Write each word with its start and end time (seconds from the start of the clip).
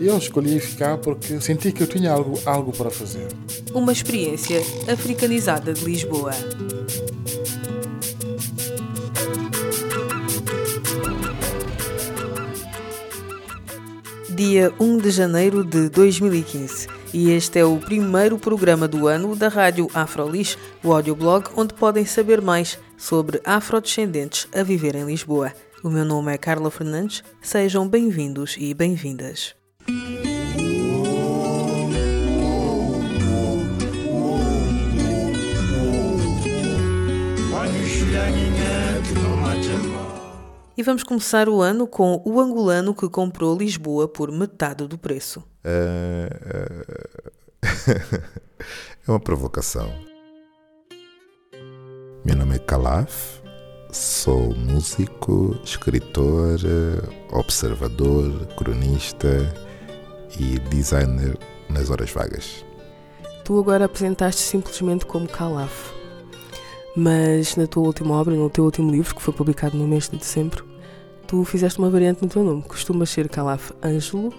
Eu 0.00 0.18
escolhi 0.18 0.58
ficar 0.58 0.98
porque 0.98 1.40
senti 1.40 1.70
que 1.70 1.82
eu 1.82 1.86
tinha 1.86 2.10
algo, 2.10 2.38
algo 2.44 2.72
para 2.72 2.90
fazer. 2.90 3.28
Uma 3.72 3.92
experiência 3.92 4.60
africanizada 4.92 5.72
de 5.72 5.84
Lisboa. 5.84 6.32
Dia 14.34 14.72
1 14.80 14.98
de 14.98 15.10
janeiro 15.10 15.62
de 15.62 15.88
2015 15.88 16.88
e 17.12 17.30
este 17.30 17.60
é 17.60 17.64
o 17.64 17.78
primeiro 17.78 18.36
programa 18.36 18.88
do 18.88 19.06
ano 19.06 19.36
da 19.36 19.46
Rádio 19.46 19.88
Afrolis, 19.94 20.58
o 20.82 20.92
audioblog 20.92 21.48
onde 21.56 21.72
podem 21.72 22.04
saber 22.04 22.40
mais 22.40 22.76
sobre 22.96 23.40
afrodescendentes 23.44 24.48
a 24.52 24.64
viver 24.64 24.96
em 24.96 25.04
Lisboa. 25.04 25.52
O 25.84 25.88
meu 25.88 26.04
nome 26.04 26.34
é 26.34 26.38
Carla 26.38 26.70
Fernandes, 26.70 27.22
sejam 27.40 27.88
bem-vindos 27.88 28.56
e 28.58 28.74
bem-vindas. 28.74 29.54
E 40.76 40.82
vamos 40.82 41.04
começar 41.04 41.48
o 41.48 41.60
ano 41.62 41.86
com 41.86 42.20
o 42.24 42.40
angolano 42.40 42.94
que 42.94 43.08
comprou 43.08 43.56
Lisboa 43.56 44.08
por 44.08 44.32
metade 44.32 44.88
do 44.88 44.98
preço. 44.98 45.42
É, 45.62 46.28
é 47.62 49.08
uma 49.08 49.20
provocação. 49.20 49.88
Meu 52.24 52.34
nome 52.36 52.56
é 52.56 52.58
Calaf, 52.58 53.40
sou 53.92 54.54
músico, 54.56 55.56
escritor, 55.62 56.58
observador, 57.30 58.46
cronista 58.56 59.28
e 60.38 60.58
designer 60.58 61.38
nas 61.68 61.90
horas 61.90 62.10
vagas. 62.10 62.64
Tu 63.44 63.58
agora 63.58 63.84
apresentaste 63.84 64.40
simplesmente 64.40 65.04
como 65.04 65.28
Calaf. 65.28 65.92
Mas 66.96 67.56
na 67.56 67.66
tua 67.66 67.82
última 67.84 68.14
obra, 68.14 68.34
no 68.34 68.48
teu 68.48 68.64
último 68.64 68.90
livro, 68.90 69.14
que 69.14 69.22
foi 69.22 69.34
publicado 69.34 69.76
no 69.76 69.86
mês 69.86 70.08
de 70.08 70.16
dezembro, 70.16 70.64
tu 71.26 71.44
fizeste 71.44 71.78
uma 71.78 71.90
variante 71.90 72.22
no 72.22 72.28
teu 72.28 72.44
nome. 72.44 72.62
Costumas 72.62 73.10
ser 73.10 73.28
Calaf 73.28 73.72
Ângelo 73.82 74.32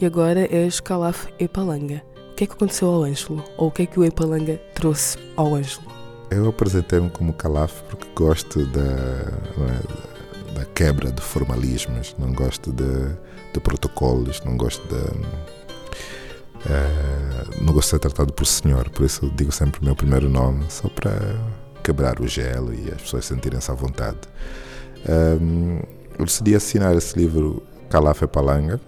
e 0.00 0.04
agora 0.04 0.52
és 0.54 0.80
Calaf 0.80 1.26
Epalanga. 1.38 2.02
O 2.32 2.34
que 2.34 2.44
é 2.44 2.46
que 2.46 2.54
aconteceu 2.54 2.88
ao 2.88 3.04
Ângelo? 3.04 3.44
Ou 3.56 3.68
o 3.68 3.70
que 3.70 3.82
é 3.82 3.86
que 3.86 4.00
o 4.00 4.04
Epalanga 4.04 4.60
trouxe 4.74 5.16
ao 5.36 5.54
Ângelo? 5.54 5.86
Eu 6.30 6.48
apresentei-me 6.48 7.10
como 7.10 7.32
Calaf 7.32 7.82
porque 7.88 8.06
gosto 8.14 8.66
da, 8.66 8.80
da 10.54 10.64
quebra 10.64 11.10
de 11.10 11.20
formalismos, 11.22 12.14
não 12.18 12.32
gosto 12.32 12.72
de, 12.72 13.14
de 13.52 13.60
protocolos, 13.60 14.40
não 14.44 14.56
gosto 14.56 14.86
de. 14.88 15.02
Uh, 16.64 17.62
não 17.62 17.72
gosto 17.72 17.88
de 17.88 17.90
ser 17.90 17.98
tratado 17.98 18.32
por 18.32 18.46
senhor, 18.46 18.88
por 18.90 19.04
isso 19.04 19.28
digo 19.34 19.50
sempre 19.50 19.80
o 19.80 19.84
meu 19.84 19.96
primeiro 19.96 20.28
nome, 20.28 20.64
só 20.68 20.88
para 20.88 21.12
quebrar 21.82 22.20
o 22.20 22.28
gelo 22.28 22.72
e 22.72 22.88
as 22.90 23.02
pessoas 23.02 23.24
sentirem-se 23.24 23.70
à 23.70 23.74
vontade. 23.74 24.18
Um, 25.08 25.80
eu 26.18 26.24
decidi 26.24 26.54
assinar 26.54 26.94
esse 26.96 27.18
livro 27.18 27.62
Calaf 27.90 28.22
Palanga 28.28 28.80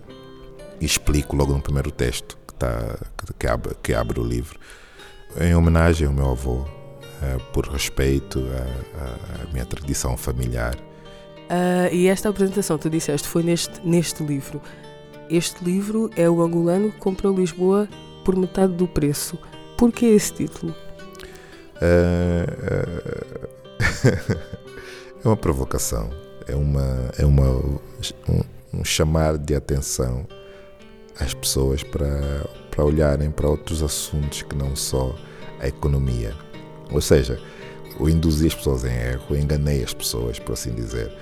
e 0.80 0.84
explico 0.84 1.34
logo 1.34 1.52
no 1.52 1.60
primeiro 1.60 1.90
texto 1.90 2.38
que, 2.46 2.54
tá, 2.54 2.96
que, 3.38 3.46
abre, 3.46 3.74
que 3.82 3.92
abre 3.92 4.20
o 4.20 4.24
livro, 4.24 4.58
em 5.40 5.54
homenagem 5.54 6.06
ao 6.06 6.12
meu 6.12 6.30
avô, 6.30 6.58
uh, 6.58 7.40
por 7.52 7.66
respeito 7.66 8.38
à, 8.38 9.42
à, 9.42 9.52
minha 9.52 9.66
tradição 9.66 10.16
familiar. 10.16 10.76
Uh, 11.44 11.92
e 11.92 12.06
esta 12.06 12.28
apresentação, 12.28 12.78
tu 12.78 12.88
disseste, 12.88 13.28
foi 13.28 13.42
neste, 13.42 13.86
neste 13.86 14.22
livro. 14.22 14.60
Este 15.28 15.64
livro 15.64 16.10
é 16.16 16.28
o 16.28 16.42
angolano 16.42 16.90
que 16.90 16.98
comprou 16.98 17.34
Lisboa 17.34 17.88
por 18.24 18.36
metade 18.36 18.72
do 18.74 18.86
preço. 18.86 19.38
Por 19.76 19.92
que 19.92 20.06
esse 20.06 20.32
título? 20.32 20.74
Uh, 21.76 22.46
é 25.24 25.28
uma 25.28 25.36
provocação, 25.36 26.10
é, 26.46 26.54
uma, 26.54 27.10
é 27.18 27.26
uma, 27.26 27.50
um, 27.50 28.40
um 28.72 28.84
chamar 28.84 29.36
de 29.36 29.54
atenção 29.54 30.26
às 31.18 31.34
pessoas 31.34 31.82
para, 31.82 32.46
para 32.70 32.84
olharem 32.84 33.30
para 33.30 33.48
outros 33.48 33.82
assuntos 33.82 34.42
que 34.42 34.56
não 34.56 34.74
só 34.74 35.14
a 35.60 35.68
economia. 35.68 36.34
Ou 36.90 37.00
seja, 37.00 37.40
eu 37.98 38.08
induzi 38.08 38.46
as 38.46 38.54
pessoas 38.54 38.84
em 38.84 38.92
erro, 38.92 39.24
eu 39.30 39.38
enganei 39.38 39.82
as 39.82 39.94
pessoas, 39.94 40.38
por 40.38 40.52
assim 40.52 40.74
dizer. 40.74 41.12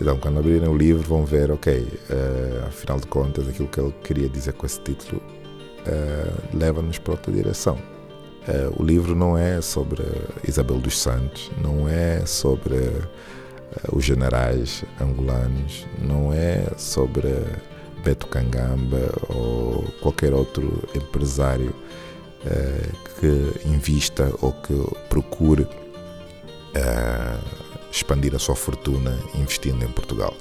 Então, 0.00 0.16
quando 0.18 0.38
abrirem 0.38 0.68
o 0.68 0.76
livro, 0.76 1.06
vão 1.06 1.24
ver, 1.26 1.50
ok, 1.50 1.78
uh, 1.78 2.66
afinal 2.66 2.98
de 2.98 3.06
contas, 3.06 3.46
aquilo 3.46 3.68
que 3.68 3.80
ele 3.80 3.94
queria 4.02 4.28
dizer 4.28 4.54
com 4.54 4.64
esse 4.64 4.80
título 4.80 5.20
uh, 5.20 6.56
leva-nos 6.56 6.98
para 6.98 7.12
outra 7.12 7.32
direção. 7.32 7.74
Uh, 7.74 8.82
o 8.82 8.84
livro 8.84 9.14
não 9.14 9.36
é 9.36 9.60
sobre 9.60 10.02
Isabel 10.48 10.78
dos 10.78 10.98
Santos, 10.98 11.50
não 11.62 11.86
é 11.88 12.24
sobre 12.24 12.76
os 13.92 14.04
generais 14.04 14.84
angolanos, 15.00 15.86
não 16.00 16.32
é 16.32 16.66
sobre 16.76 17.28
Beto 18.02 18.26
Cangamba 18.26 19.12
ou 19.28 19.84
qualquer 20.00 20.32
outro 20.32 20.82
empresário 20.94 21.72
que 23.20 23.68
invista 23.68 24.32
ou 24.40 24.52
que 24.52 24.74
procure 25.08 25.68
expandir 27.90 28.34
a 28.34 28.38
sua 28.38 28.54
fortuna 28.54 29.18
investindo 29.34 29.84
em 29.84 29.88
Portugal. 29.88 30.34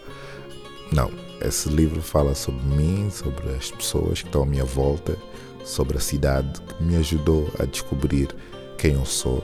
Não, 0.92 1.12
esse 1.42 1.70
livro 1.70 2.02
fala 2.02 2.36
sobre 2.36 2.62
mim, 2.64 3.10
sobre 3.10 3.50
as 3.50 3.72
pessoas 3.72 4.22
que 4.22 4.28
estão 4.28 4.44
à 4.44 4.46
minha 4.46 4.66
volta 4.66 5.18
sobre 5.64 5.98
a 5.98 6.02
cidade 6.02 6.60
que 6.62 6.84
me 6.84 6.96
ajudou 6.98 7.48
a 7.60 7.66
descobrir 7.66 8.30
quem 8.78 8.94
eu 8.94 9.06
sou. 9.06 9.44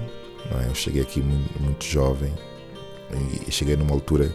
É? 0.59 0.69
Eu 0.69 0.75
cheguei 0.75 1.01
aqui 1.01 1.21
muito, 1.21 1.61
muito, 1.61 1.85
jovem 1.85 2.33
e 3.47 3.51
cheguei 3.51 3.75
numa 3.75 3.93
altura 3.93 4.33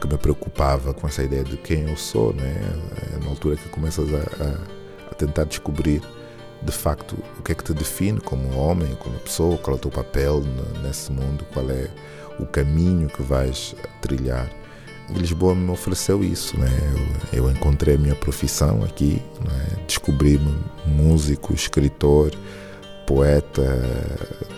que 0.00 0.06
me 0.06 0.16
preocupava 0.16 0.94
com 0.94 1.06
essa 1.06 1.22
ideia 1.22 1.42
de 1.42 1.56
quem 1.56 1.88
eu 1.88 1.96
sou. 1.96 2.32
Não 2.32 2.44
é? 2.44 2.54
é 3.24 3.28
altura 3.28 3.56
que 3.56 3.68
começas 3.68 4.08
a, 4.12 4.18
a, 4.18 5.10
a, 5.10 5.14
tentar 5.14 5.44
descobrir 5.44 6.00
de 6.62 6.72
facto 6.72 7.16
o 7.38 7.42
que 7.42 7.52
é 7.52 7.54
que 7.54 7.64
te 7.64 7.72
define 7.72 8.20
como 8.20 8.56
homem, 8.56 8.94
como 8.96 9.18
pessoa, 9.18 9.58
qual 9.58 9.76
é 9.76 9.78
o 9.78 9.82
teu 9.82 9.90
papel 9.90 10.42
nesse 10.82 11.12
mundo, 11.12 11.44
qual 11.52 11.68
é 11.70 11.88
o 12.38 12.46
caminho 12.46 13.08
que 13.08 13.22
vais 13.22 13.74
trilhar. 14.00 14.50
Lisboa 15.10 15.54
me 15.54 15.70
ofereceu 15.70 16.24
isso, 16.24 16.58
né? 16.58 16.68
Eu, 17.32 17.44
eu 17.44 17.50
encontrei 17.50 17.94
a 17.94 17.98
minha 17.98 18.14
profissão 18.16 18.82
aqui, 18.82 19.22
né? 19.40 19.84
descobri-me 19.86 20.52
músico, 20.84 21.54
escritor, 21.54 22.32
poeta, 23.06 23.62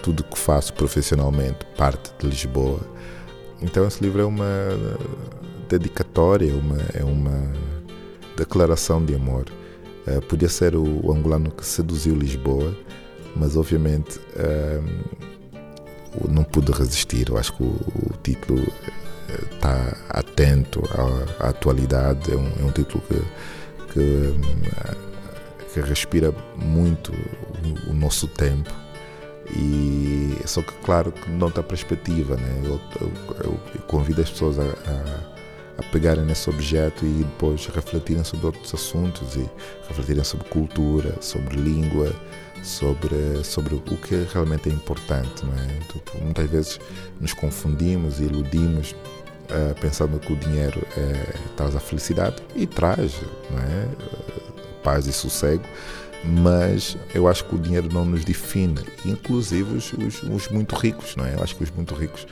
tudo 0.03 0.25
que 0.25 0.39
faço 0.39 0.73
profissionalmente 0.73 1.67
parte 1.77 2.13
de 2.19 2.27
Lisboa. 2.27 2.81
Então 3.61 3.87
esse 3.87 4.03
livro 4.03 4.23
é 4.23 4.25
uma 4.25 4.47
dedicatória, 5.69 6.55
uma, 6.55 6.79
é 6.95 7.05
uma 7.05 7.53
declaração 8.37 9.05
de 9.05 9.15
amor. 9.15 9.47
Uh, 10.09 10.23
podia 10.23 10.49
ser 10.49 10.75
o, 10.75 11.07
o, 11.07 11.13
angolano 11.13 11.51
que 11.51 11.67
seduziu 11.67 12.15
Lisboa, 12.15 12.75
mas 13.37 13.57
obviamente 13.57 14.19
uh, 14.19 14.83
não 16.31 16.45
pude 16.45 16.73
resistir. 16.73 17.29
Eu 17.29 17.37
acho 17.37 17.53
que 17.53 17.63
o, 17.63 17.67
o 17.67 18.13
título 18.23 18.65
está 19.53 19.97
atento 20.09 20.83
à, 21.41 21.47
à 21.47 21.49
atualidade. 21.51 22.33
É 22.33 22.37
um, 22.37 22.53
é 22.61 22.65
um, 22.65 22.73
título 22.73 23.03
que, 23.07 23.93
que, 23.93 24.35
que 25.75 25.81
respira 25.81 26.35
muito 26.57 27.13
o, 27.13 27.91
o, 27.91 27.95
nosso 27.95 28.27
tempo. 28.29 28.73
E 29.55 30.37
só 30.45 30.63
que, 30.63 30.73
claro, 30.85 31.13
que 31.13 31.31
não 31.31 31.49
está 31.49 31.63
perspectiva. 31.63 32.37
Né? 32.37 32.63
Eu, 32.65 32.81
eu, 33.01 33.13
eu, 33.45 33.83
convido 33.87 34.23
as 34.23 34.31
pessoas 34.31 34.59
a, 34.59 34.63
a, 34.63 35.38
a 35.79 35.83
pegarem 35.85 36.25
nesse 36.25 36.51
objeto 36.51 37.07
e 37.07 37.23
depois 37.23 37.67
refletirem 37.67 38.25
sobre 38.25 38.47
outros 38.47 38.75
assuntos 38.75 39.37
e 39.37 39.49
refletirem 39.87 40.25
sobre 40.25 40.49
cultura, 40.49 41.15
sobre 41.21 41.57
língua, 41.57 42.13
sobre, 42.63 43.45
sobre 43.45 43.77
o 43.77 43.81
que 43.81 44.27
realmente 44.33 44.69
é 44.69 44.73
importante. 44.73 45.47
Não 45.47 45.55
é? 45.55 45.79
Tipo, 45.93 46.19
muitas 46.23 46.51
vezes 46.51 46.81
nos 47.21 47.33
confundimos 47.33 48.19
e 48.19 48.25
iludimos 48.25 48.93
uh, 48.93 49.75
pensando 49.81 50.19
que 50.19 50.33
o 50.33 50.37
dinheiro 50.37 50.81
é, 50.97 51.35
traz 51.57 51.77
a 51.77 51.81
felicidade 51.81 52.37
e 52.57 52.67
traz 52.67 53.15
não 53.51 53.59
é? 53.59 53.89
paz 54.83 55.07
e 55.07 55.13
sossego, 55.13 55.65
mas 56.25 56.97
eu 57.15 57.29
acho 57.29 57.45
que 57.45 57.55
o 57.55 57.59
dinheiro 57.59 57.89
não 57.93 58.05
nos 58.05 58.25
define, 58.25 58.81
inclusive 59.05 59.77
os, 59.77 59.93
os, 59.93 60.23
os 60.23 60.49
muito 60.49 60.75
ricos, 60.75 61.15
não 61.15 61.25
é? 61.25 61.35
Eu 61.35 61.43
acho 61.43 61.55
que 61.55 61.63
os 61.63 61.71
muito 61.71 61.95
ricos 61.95 62.27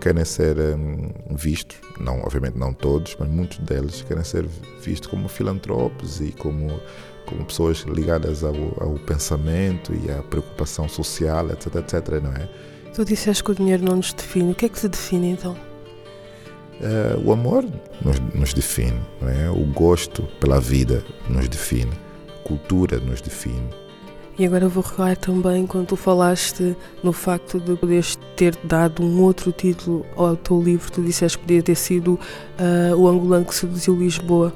querem 0.00 0.24
ser 0.24 0.56
um, 0.58 1.10
vistos, 1.30 1.76
não, 2.00 2.20
obviamente 2.20 2.56
não 2.56 2.72
todos, 2.72 3.16
mas 3.18 3.28
muitos 3.28 3.58
deles 3.58 4.02
querem 4.02 4.24
ser 4.24 4.46
vistos 4.82 5.08
como 5.08 5.28
filantropos 5.28 6.20
e 6.20 6.32
como, 6.32 6.80
como 7.26 7.44
pessoas 7.44 7.78
ligadas 7.80 8.44
ao, 8.44 8.54
ao 8.80 8.94
pensamento 9.06 9.92
e 9.94 10.10
à 10.10 10.22
preocupação 10.22 10.88
social, 10.88 11.50
etc, 11.50 11.76
etc, 11.76 12.22
não 12.22 12.32
é? 12.32 12.48
Tu 12.94 13.04
disseste 13.04 13.44
que 13.44 13.52
o 13.52 13.54
dinheiro 13.54 13.84
não 13.84 13.96
nos 13.96 14.12
define. 14.12 14.52
O 14.52 14.54
que 14.54 14.66
é 14.66 14.68
que 14.68 14.80
te 14.80 14.88
define 14.88 15.28
então? 15.30 15.52
Uh, 15.52 17.20
o 17.24 17.32
amor 17.32 17.64
nos, 18.04 18.18
nos 18.34 18.54
define, 18.54 19.00
não 19.20 19.28
é? 19.28 19.50
o 19.50 19.64
gosto 19.72 20.22
pela 20.40 20.60
vida 20.60 21.04
nos 21.28 21.48
define, 21.48 21.92
cultura 22.44 22.98
nos 22.98 23.20
define. 23.20 23.68
E 24.38 24.46
agora 24.46 24.68
vou 24.68 24.84
recuar 24.84 25.16
também 25.16 25.66
quando 25.66 25.88
tu 25.88 25.96
falaste 25.96 26.76
no 27.02 27.12
facto 27.12 27.58
de 27.58 27.74
poderes 27.74 28.16
ter 28.36 28.56
dado 28.62 29.02
um 29.02 29.20
outro 29.20 29.50
título 29.50 30.06
ao 30.14 30.36
teu 30.36 30.62
livro, 30.62 30.92
tu 30.92 31.02
disseste 31.02 31.38
que 31.38 31.44
podia 31.44 31.62
ter 31.62 31.74
sido 31.74 32.12
uh, 32.12 32.96
O 32.96 33.08
Angolano 33.08 33.44
que 33.44 33.54
Seduziu 33.54 33.96
Lisboa. 33.96 34.52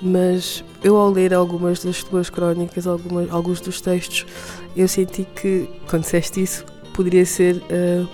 Mas 0.00 0.62
eu 0.82 0.96
ao 0.96 1.10
ler 1.10 1.34
algumas 1.34 1.82
das 1.82 2.04
tuas 2.04 2.30
crónicas, 2.30 2.86
algumas, 2.86 3.28
alguns 3.32 3.60
dos 3.60 3.80
textos, 3.80 4.26
eu 4.76 4.86
senti 4.86 5.26
que, 5.34 5.68
quando 5.88 6.02
disseste 6.02 6.40
isso, 6.40 6.64
poderia 6.94 7.26
ser 7.26 7.56
uh, 7.56 8.08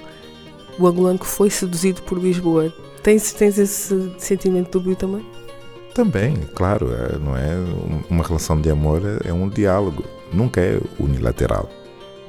o 0.78 0.86
angolano 0.86 1.18
que 1.18 1.26
foi 1.26 1.50
seduzido 1.50 2.00
por 2.02 2.18
Lisboa. 2.18 2.72
Tens, 3.02 3.32
tens 3.32 3.58
esse 3.58 4.14
sentimento 4.18 4.78
dúbio 4.78 4.96
também? 4.96 5.26
Também, 5.94 6.34
claro, 6.54 6.90
é, 6.92 7.18
não 7.18 7.36
é? 7.36 7.56
Uma 8.08 8.24
relação 8.24 8.58
de 8.60 8.70
amor 8.70 9.02
é 9.24 9.32
um 9.32 9.48
diálogo, 9.48 10.04
nunca 10.32 10.60
é 10.60 10.80
unilateral. 10.98 11.68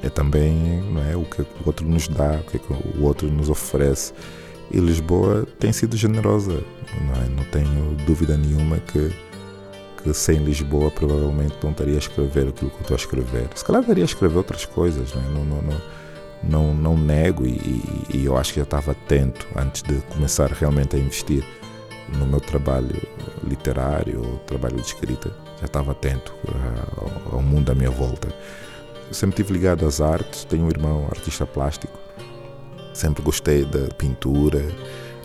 É 0.02 0.08
também 0.08 0.82
não 0.90 1.02
é, 1.02 1.16
o 1.16 1.22
que 1.22 1.42
o 1.42 1.46
outro 1.64 1.86
nos 1.86 2.08
dá, 2.08 2.40
o 2.40 2.42
que 2.42 2.60
o 2.98 3.04
outro 3.04 3.28
nos 3.28 3.48
oferece. 3.48 4.12
E 4.70 4.78
Lisboa 4.78 5.46
tem 5.58 5.72
sido 5.72 5.96
generosa, 5.96 6.62
não, 7.00 7.22
é? 7.22 7.28
não 7.28 7.44
tenho 7.44 7.94
dúvida 8.06 8.36
nenhuma 8.36 8.78
que, 8.78 9.12
que 10.02 10.12
sem 10.14 10.38
Lisboa 10.38 10.90
provavelmente 10.90 11.54
não 11.62 11.70
estaria 11.70 11.94
a 11.94 11.98
escrever 11.98 12.48
aquilo 12.48 12.70
que 12.70 12.76
eu 12.76 12.80
estou 12.80 12.94
a 12.94 12.98
escrever. 12.98 13.48
Se 13.54 13.64
calhar 13.64 13.82
estaria 13.82 14.02
a 14.02 14.06
escrever 14.06 14.36
outras 14.36 14.64
coisas, 14.64 15.14
não, 15.14 15.22
é? 15.22 15.24
não, 15.26 15.44
não, 15.44 15.62
não 15.62 15.80
não, 16.42 16.74
não 16.74 16.96
nego 16.96 17.46
e, 17.46 17.82
e, 18.12 18.24
eu 18.24 18.36
acho 18.36 18.52
que 18.52 18.58
já 18.58 18.64
estava 18.64 18.92
atento 18.92 19.46
antes 19.56 19.82
de 19.82 19.94
começar 20.12 20.50
realmente 20.50 20.96
a 20.96 20.98
investir 20.98 21.44
no 22.08 22.26
meu 22.26 22.40
trabalho 22.40 23.00
literário 23.44 24.20
ou 24.20 24.38
trabalho 24.38 24.76
de 24.76 24.82
escrita, 24.82 25.30
já 25.62 25.66
estava 25.66 25.92
atento 25.92 26.34
ao, 26.96 27.36
ao 27.36 27.42
mundo 27.42 27.70
à 27.70 27.74
minha 27.74 27.90
volta. 27.90 28.28
Eu 29.08 29.14
sempre 29.14 29.40
estive 29.40 29.52
ligado 29.52 29.86
às 29.86 30.00
artes, 30.00 30.44
tenho 30.44 30.64
um 30.64 30.68
irmão 30.68 31.06
artista 31.06 31.46
plástico, 31.46 31.98
sempre 32.92 33.22
gostei 33.22 33.64
da 33.64 33.94
pintura, 33.94 34.62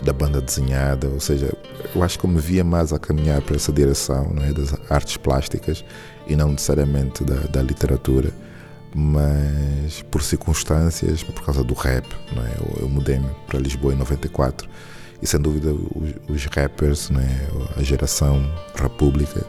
da 0.04 0.14
banda 0.14 0.40
desenhada, 0.40 1.08
ou 1.08 1.20
seja, 1.20 1.52
eu 1.96 2.04
acho 2.04 2.20
que 2.20 2.26
eu 2.26 2.30
me 2.30 2.40
via 2.40 2.64
mais 2.64 2.94
a 2.94 3.00
caminhar 3.00 3.42
para 3.42 3.56
essa 3.56 3.72
direção 3.72 4.32
não 4.32 4.44
é, 4.44 4.54
das 4.54 4.76
artes 4.92 5.18
plásticas 5.18 5.84
e 6.28 6.36
não 6.36 6.52
necessariamente 6.52 7.24
da, 7.24 7.36
da 7.48 7.62
literatura 7.62 8.32
mas 8.96 10.02
por 10.04 10.24
circunstâncias, 10.24 11.22
por 11.22 11.44
causa 11.44 11.64
do 11.64 11.74
rap, 11.74 12.08
não 12.36 12.44
é? 12.44 12.50
eu, 12.58 12.84
eu 12.84 12.90
mudei-me 12.90 13.30
para 13.46 13.60
Lisboa 13.60 13.94
em 13.94 13.98
94 13.98 14.68
e 15.22 15.28
sem 15.28 15.40
dúvida 15.40 15.72
os, 15.72 16.14
os 16.28 16.46
rappers, 16.46 17.10
é? 17.12 17.80
a 17.80 17.84
geração 17.84 18.42
República, 18.76 19.46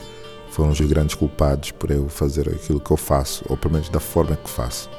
foram 0.51 0.71
os 0.71 0.81
grandes 0.81 1.15
culpados 1.15 1.71
por 1.71 1.91
eu 1.91 2.09
fazer 2.09 2.49
aquilo 2.49 2.81
que 2.81 2.91
eu 2.91 2.97
faço, 2.97 3.45
ou 3.49 3.57
pelo 3.57 3.75
menos 3.75 3.89
da 3.89 4.01
forma 4.01 4.37
que 4.37 4.51
faço. 4.51 4.91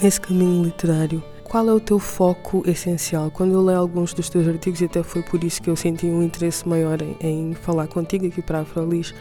Nesse 0.00 0.20
caminho 0.20 0.64
literário, 0.64 1.22
qual 1.42 1.68
é 1.68 1.72
o 1.72 1.80
teu 1.80 1.98
foco 1.98 2.62
essencial? 2.66 3.30
Quando 3.30 3.52
eu 3.52 3.62
leio 3.62 3.78
alguns 3.78 4.12
dos 4.12 4.28
teus 4.28 4.46
artigos, 4.48 4.80
e 4.80 4.86
até 4.86 5.02
foi 5.02 5.22
por 5.22 5.42
isso 5.44 5.62
que 5.62 5.70
eu 5.70 5.76
senti 5.76 6.06
um 6.06 6.22
interesse 6.22 6.68
maior 6.68 7.00
em, 7.00 7.16
em 7.20 7.54
falar 7.54 7.86
contigo 7.86 8.26
aqui 8.26 8.42
para 8.42 8.58
a 8.58 8.62
Afrolis, 8.62 9.14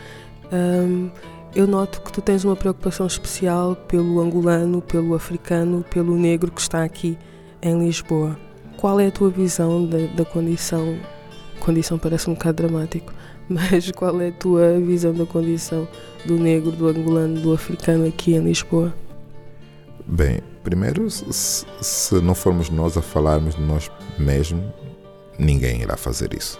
um, 0.51 1.09
eu 1.55 1.67
noto 1.67 2.01
que 2.01 2.11
tu 2.11 2.21
tens 2.21 2.43
uma 2.43 2.55
preocupação 2.55 3.05
especial 3.05 3.75
pelo 3.75 4.19
angolano, 4.19 4.81
pelo 4.81 5.13
africano, 5.13 5.85
pelo 5.89 6.15
negro 6.15 6.51
que 6.51 6.61
está 6.61 6.83
aqui 6.83 7.17
em 7.61 7.77
Lisboa. 7.85 8.37
Qual 8.77 8.99
é 8.99 9.07
a 9.07 9.11
tua 9.11 9.29
visão 9.29 9.85
da, 9.85 9.99
da 10.15 10.25
condição? 10.25 10.97
Condição 11.59 11.99
parece 11.99 12.29
um 12.29 12.33
bocado 12.33 12.63
dramático, 12.63 13.13
mas 13.49 13.91
qual 13.91 14.19
é 14.21 14.29
a 14.29 14.31
tua 14.31 14.79
visão 14.79 15.13
da 15.13 15.25
condição 15.25 15.87
do 16.25 16.37
negro, 16.37 16.71
do 16.71 16.87
angolano, 16.87 17.39
do 17.39 17.53
africano 17.53 18.07
aqui 18.07 18.33
em 18.35 18.43
Lisboa? 18.43 18.93
Bem, 20.05 20.39
primeiro, 20.63 21.09
se, 21.09 21.65
não 22.21 22.35
formos 22.35 22.69
nós 22.69 22.97
a 22.97 23.01
falarmos 23.01 23.55
de 23.55 23.61
nós 23.61 23.89
mesmos, 24.17 24.65
ninguém 25.37 25.81
irá 25.81 25.95
fazer 25.95 26.33
isso 26.33 26.59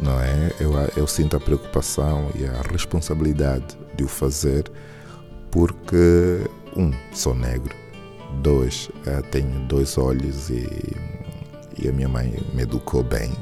não 0.00 0.20
é? 0.20 0.52
Eu, 0.60 0.72
eu 0.96 1.06
sinto 1.06 1.36
a 1.36 1.40
preocupação 1.40 2.30
e 2.34 2.44
a 2.44 2.62
responsabilidade 2.70 3.76
de 3.94 4.04
o 4.04 4.08
fazer 4.08 4.70
porque, 5.50 6.42
um, 6.76 6.92
sou 7.12 7.34
negro, 7.34 7.74
dois, 8.42 8.90
eh, 9.06 9.22
tenho 9.30 9.60
dois 9.66 9.96
olhos 9.96 10.50
e, 10.50 10.66
e 11.78 11.88
a 11.88 11.92
minha 11.92 12.08
mãe 12.08 12.34
me 12.52 12.62
educou 12.62 13.02
bem 13.02 13.32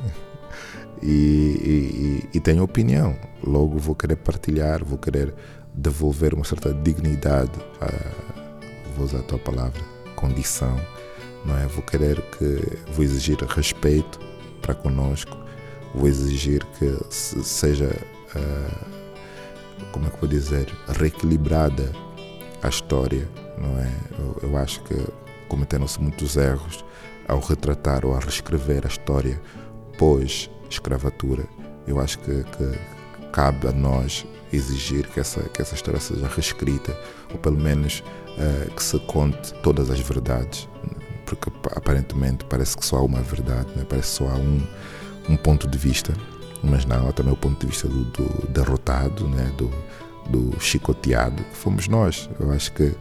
e, 1.04 2.26
e, 2.32 2.36
e 2.38 2.40
tenho 2.40 2.62
opinião. 2.62 3.14
Logo 3.42 3.78
vou 3.78 3.94
querer 3.94 4.16
partilhar, 4.16 4.82
vou 4.82 4.96
querer 4.96 5.34
devolver 5.74 6.32
uma 6.34 6.44
certa 6.44 6.72
dignidade, 6.72 7.52
vou 8.96 9.04
usar 9.04 9.18
a 9.18 9.22
tua 9.22 9.38
palavra, 9.38 9.80
condição, 10.16 10.80
não 11.44 11.58
é? 11.58 11.66
Vou 11.66 11.82
querer 11.82 12.20
que, 12.30 12.78
vou 12.92 13.04
exigir 13.04 13.36
respeito 13.44 14.18
para 14.62 14.74
conosco, 14.74 15.36
vou 15.94 16.08
exigir 16.08 16.64
que 16.78 16.96
seja, 17.10 17.90
uh, 18.34 19.90
como 19.92 20.06
é 20.06 20.10
que 20.10 20.20
vou 20.20 20.28
dizer, 20.28 20.66
reequilibrada 20.88 21.92
a 22.62 22.68
história, 22.68 23.28
não 23.58 23.78
é? 23.78 23.92
Eu, 24.18 24.50
eu 24.50 24.56
acho 24.56 24.82
que 24.84 24.94
cometeram-se 25.48 26.00
muitos 26.00 26.36
erros 26.36 26.84
ao 27.28 27.40
retratar 27.40 28.06
ou 28.06 28.14
a 28.14 28.20
reescrever 28.20 28.84
a 28.84 28.88
história 28.88 29.40
pós-escravatura. 30.64 31.44
Eu 31.86 32.00
acho 32.00 32.18
que, 32.20 32.42
que, 32.44 32.78
cabe 33.32 33.66
a 33.66 33.72
nós 33.72 34.24
exigir 34.52 35.08
que 35.08 35.18
essa, 35.18 35.40
que 35.48 35.60
essa 35.60 35.74
história 35.74 35.98
seja 35.98 36.28
reescrita, 36.28 36.96
ou 37.32 37.38
pelo 37.38 37.58
menos 37.58 38.02
uh, 38.38 38.70
que 38.70 38.82
se 38.82 38.98
conte 39.00 39.52
todas 39.54 39.90
as 39.90 39.98
verdades, 39.98 40.68
porque 41.26 41.50
aparentemente 41.74 42.44
parece 42.44 42.76
que 42.76 42.86
só 42.86 42.98
há 42.98 43.02
uma 43.02 43.20
verdade, 43.20 43.68
né? 43.74 43.84
parece 43.88 44.12
que 44.12 44.24
só 44.24 44.30
há 44.30 44.36
um 44.36 44.62
um 45.28 45.36
ponto 45.36 45.66
de 45.66 45.78
vista, 45.78 46.12
mas 46.62 46.84
não, 46.84 47.08
há 47.08 47.12
também 47.12 47.32
o 47.32 47.36
ponto 47.36 47.60
de 47.60 47.66
vista 47.66 47.88
do, 47.88 48.04
do 48.04 48.46
derrotado, 48.48 49.28
né? 49.28 49.50
do, 49.56 49.70
do 50.30 50.60
chicoteado, 50.60 51.42
que 51.42 51.56
fomos 51.56 51.88
nós. 51.88 52.28
Eu 52.38 52.50
acho 52.52 52.72
que, 52.72 52.94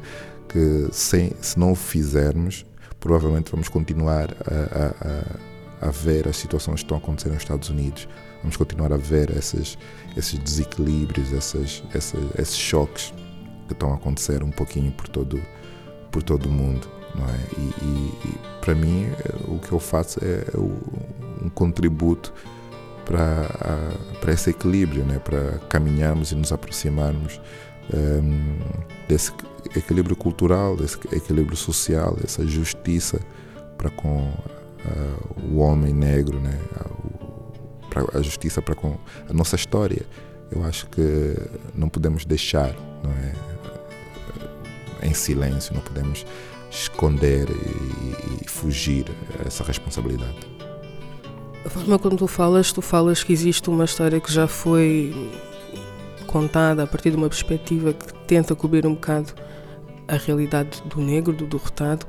que 0.49 0.87
sem, 0.91 1.31
se 1.41 1.57
não 1.57 1.71
o 1.71 1.75
fizermos, 1.75 2.65
provavelmente 2.99 3.51
vamos 3.51 3.67
continuar 3.69 4.29
a, 4.45 4.79
a, 4.79 5.09
a, 5.09 5.52
ver 5.89 6.27
as 6.27 6.37
situações 6.37 6.75
que 6.75 6.85
estão 6.85 6.97
acontecendo 6.97 7.33
nos 7.33 7.43
Estados 7.43 7.69
Unidos, 7.69 8.07
vamos 8.41 8.57
continuar 8.57 8.93
a 8.93 8.97
ver 8.97 9.35
esses, 9.37 9.77
esses 10.15 10.39
desequilíbrios, 10.39 11.33
essas, 11.33 11.83
essas, 11.93 12.21
esses 12.37 12.57
choques 12.57 13.13
que 13.67 13.73
estão 13.73 13.91
a 13.91 13.95
acontecer 13.95 14.43
um 14.43 14.51
pouquinho 14.51 14.91
por 14.91 15.07
todo, 15.07 15.41
por 16.11 16.23
todo 16.23 16.47
o 16.47 16.51
mundo. 16.51 16.87
Não 17.15 17.25
é? 17.25 17.37
e, 17.57 17.85
e, 17.85 18.13
e 18.25 18.39
para 18.59 18.73
mim, 18.73 19.07
o 19.47 19.59
que 19.59 19.71
eu 19.71 19.79
faço 19.79 20.19
é 20.23 20.57
o, 20.57 21.45
um 21.45 21.49
contributo 21.49 22.33
para, 23.05 23.47
para 24.19 24.33
esse 24.33 24.49
equilíbrio, 24.49 25.03
né? 25.03 25.19
para 25.19 25.59
caminharmos 25.69 26.31
e 26.31 26.35
nos 26.35 26.51
aproximarmos 26.51 27.39
um, 27.93 28.57
desse 29.07 29.31
equilíbrio 29.75 30.15
cultural, 30.15 30.75
desse 30.75 30.97
equilíbrio 31.11 31.57
social, 31.57 32.15
dessa 32.15 32.45
justiça 32.47 33.19
para 33.77 33.89
com 33.89 34.31
uh, 34.85 35.41
o 35.43 35.57
homem 35.57 35.93
negro, 35.93 36.39
né? 36.39 36.57
a, 36.75 38.17
a 38.17 38.21
justiça 38.21 38.61
para 38.61 38.75
com 38.75 38.97
a 39.29 39.33
nossa 39.33 39.55
história. 39.55 40.05
Eu 40.51 40.63
acho 40.63 40.87
que 40.87 41.35
não 41.73 41.89
podemos 41.89 42.25
deixar 42.25 42.73
não 43.03 43.11
é? 43.11 43.33
em 45.07 45.13
silêncio, 45.13 45.73
não 45.73 45.81
podemos 45.81 46.25
esconder 46.69 47.47
e, 47.49 48.43
e 48.43 48.47
fugir 48.47 49.05
essa 49.45 49.63
responsabilidade. 49.63 50.53
A 51.65 51.69
forma 51.69 51.97
como 51.97 52.17
tu 52.17 52.27
falas, 52.27 52.71
tu 52.71 52.81
falas 52.81 53.23
que 53.23 53.31
existe 53.31 53.69
uma 53.69 53.85
história 53.85 54.19
que 54.19 54.31
já 54.31 54.47
foi 54.47 55.31
contada 56.27 56.83
a 56.83 56.87
partir 56.87 57.11
de 57.11 57.15
uma 57.15 57.29
perspectiva 57.29 57.93
que 57.93 58.13
tenta 58.25 58.55
cobrir 58.55 58.85
um 58.85 58.95
bocado 58.95 59.33
a 60.07 60.15
realidade 60.15 60.81
do 60.85 60.99
negro, 60.99 61.31
do 61.31 61.45
derrotado, 61.45 62.05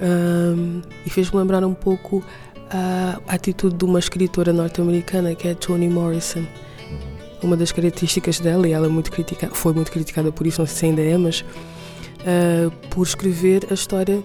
um, 0.00 0.82
e 1.04 1.10
fez-me 1.10 1.38
lembrar 1.38 1.64
um 1.64 1.74
pouco 1.74 2.24
a 2.70 3.34
atitude 3.34 3.76
de 3.76 3.84
uma 3.84 3.98
escritora 3.98 4.52
norte-americana 4.52 5.34
que 5.34 5.48
é 5.48 5.54
Toni 5.54 5.88
Morrison. 5.88 6.44
uma 7.42 7.56
das 7.56 7.72
características 7.72 8.38
dela, 8.38 8.68
e 8.68 8.72
ela 8.72 8.86
é 8.86 8.88
muito 8.88 9.10
critica, 9.10 9.48
foi 9.48 9.72
muito 9.72 9.90
criticada 9.90 10.30
por 10.30 10.46
isso, 10.46 10.60
não 10.60 10.66
sei 10.66 10.76
se 10.76 10.86
ainda 10.86 11.02
é, 11.02 11.16
mas 11.16 11.40
uh, 11.40 12.70
por 12.90 13.06
escrever 13.06 13.66
a 13.70 13.74
história 13.74 14.22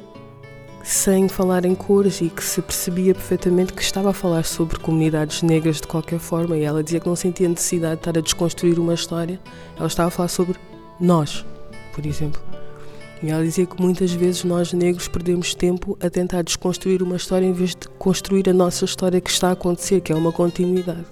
sem 0.84 1.28
falar 1.28 1.66
em 1.66 1.74
cores 1.74 2.22
e 2.22 2.30
que 2.30 2.44
se 2.44 2.62
percebia 2.62 3.16
perfeitamente 3.16 3.74
que 3.74 3.82
estava 3.82 4.12
a 4.12 4.14
falar 4.14 4.44
sobre 4.44 4.78
comunidades 4.78 5.42
negras 5.42 5.78
de 5.78 5.88
qualquer 5.88 6.20
forma 6.20 6.56
e 6.58 6.64
ela 6.64 6.84
dizia 6.84 7.00
que 7.00 7.08
não 7.08 7.16
sentia 7.16 7.50
necessidade 7.50 7.96
de 7.96 8.02
estar 8.02 8.18
a 8.20 8.22
desconstruir 8.22 8.80
uma 8.80 8.94
história, 8.94 9.40
ela 9.78 9.88
estava 9.88 10.10
a 10.10 10.12
falar 10.12 10.30
sobre 10.30 10.60
nós, 11.00 11.44
por 11.94 12.06
exemplo. 12.06 12.40
E 13.24 13.30
ela 13.30 13.44
dizia 13.44 13.66
que 13.66 13.82
muitas 13.82 14.12
vezes 14.12 14.44
nós 14.44 14.74
negros 14.74 15.08
perdemos 15.08 15.56
tempo 15.56 15.98
a 16.02 16.10
tentar 16.10 16.42
desconstruir 16.44 17.02
uma 17.02 17.16
história 17.16 17.46
em 17.46 17.54
vez 17.54 17.72
de 17.72 17.88
construir 17.98 18.50
a 18.50 18.54
nossa 18.54 18.86
história 18.86 19.22
que 19.22 19.30
está 19.30 19.50
a 19.50 19.54
acontecer, 19.54 20.02
que 20.02 20.12
é 20.12 20.16
uma 20.16 20.32
continuidade. 20.32 21.06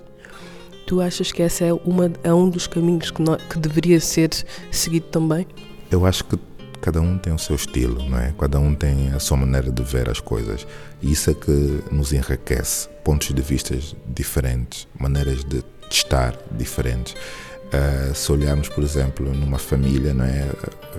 Tu 0.86 1.00
achas 1.00 1.32
que 1.32 1.42
esse 1.42 1.64
é, 1.64 1.74
uma, 1.74 2.12
é 2.24 2.34
um 2.34 2.50
dos 2.50 2.68
caminhos 2.68 3.10
que, 3.10 3.24
que 3.50 3.58
deveria 3.58 4.00
ser 4.00 4.30
seguido 4.70 5.08
também? 5.08 5.48
Eu 5.90 6.06
acho 6.06 6.26
que 6.26 6.38
cada 6.82 7.00
um 7.00 7.18
tem 7.18 7.34
o 7.34 7.40
seu 7.40 7.56
estilo, 7.56 8.04
não 8.10 8.20
é? 8.20 8.34
Cada 8.38 8.60
um 8.60 8.76
tem 8.76 9.10
a 9.14 9.20
sua 9.20 9.38
maneira 9.38 9.72
de 9.72 9.82
ver 9.82 10.10
as 10.10 10.20
coisas. 10.20 10.68
E 11.02 11.12
isso 11.14 11.30
é 11.30 11.34
que 11.34 11.82
nos 11.90 12.12
enriquece. 12.12 12.90
Pontos 13.06 13.34
de 13.34 13.42
vista 13.42 13.78
diferentes, 14.06 14.88
maneiras 15.00 15.46
de 15.46 15.64
estar 15.90 16.38
diferentes. 16.52 17.16
Uh, 17.74 18.14
se 18.14 18.32
olharmos, 18.32 18.70
por 18.70 18.84
exemplo, 18.84 19.34
numa 19.34 19.58
família, 19.58 20.14
não 20.14 20.26
é? 20.26 20.48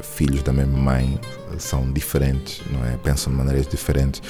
filhos 0.03 0.43
da 0.43 0.53
mesma 0.53 0.77
mãe 0.77 1.21
são 1.57 1.93
diferentes, 1.93 2.61
não 2.69 2.85
é? 2.85 2.97
pensam 2.97 3.33
de 3.33 3.39
maneiras 3.39 3.67
diferentes. 3.67 4.21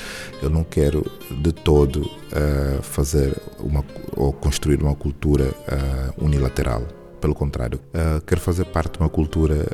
Eu 0.42 0.50
não 0.50 0.62
quero 0.62 1.10
de 1.30 1.52
todo 1.52 2.02
uh, 2.02 2.82
fazer 2.82 3.34
uma 3.58 3.82
ou 4.14 4.30
construir 4.30 4.82
uma 4.82 4.94
cultura 4.94 5.44
uh, 5.44 6.24
unilateral. 6.24 6.82
Pelo 7.18 7.34
contrário, 7.34 7.80
quero 8.26 8.38
fazer 8.38 8.66
parte 8.66 8.98
de 8.98 9.00
uma 9.00 9.08
cultura 9.08 9.66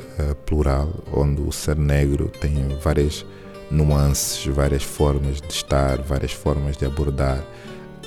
plural, 0.45 0.89
onde 1.11 1.41
o 1.41 1.51
ser 1.51 1.75
negro 1.75 2.31
tem 2.39 2.55
várias 2.81 3.25
nuances, 3.69 4.45
várias 4.45 4.83
formas 4.83 5.41
de 5.41 5.51
estar, 5.51 6.01
várias 6.01 6.31
formas 6.31 6.77
de 6.77 6.85
abordar 6.85 7.43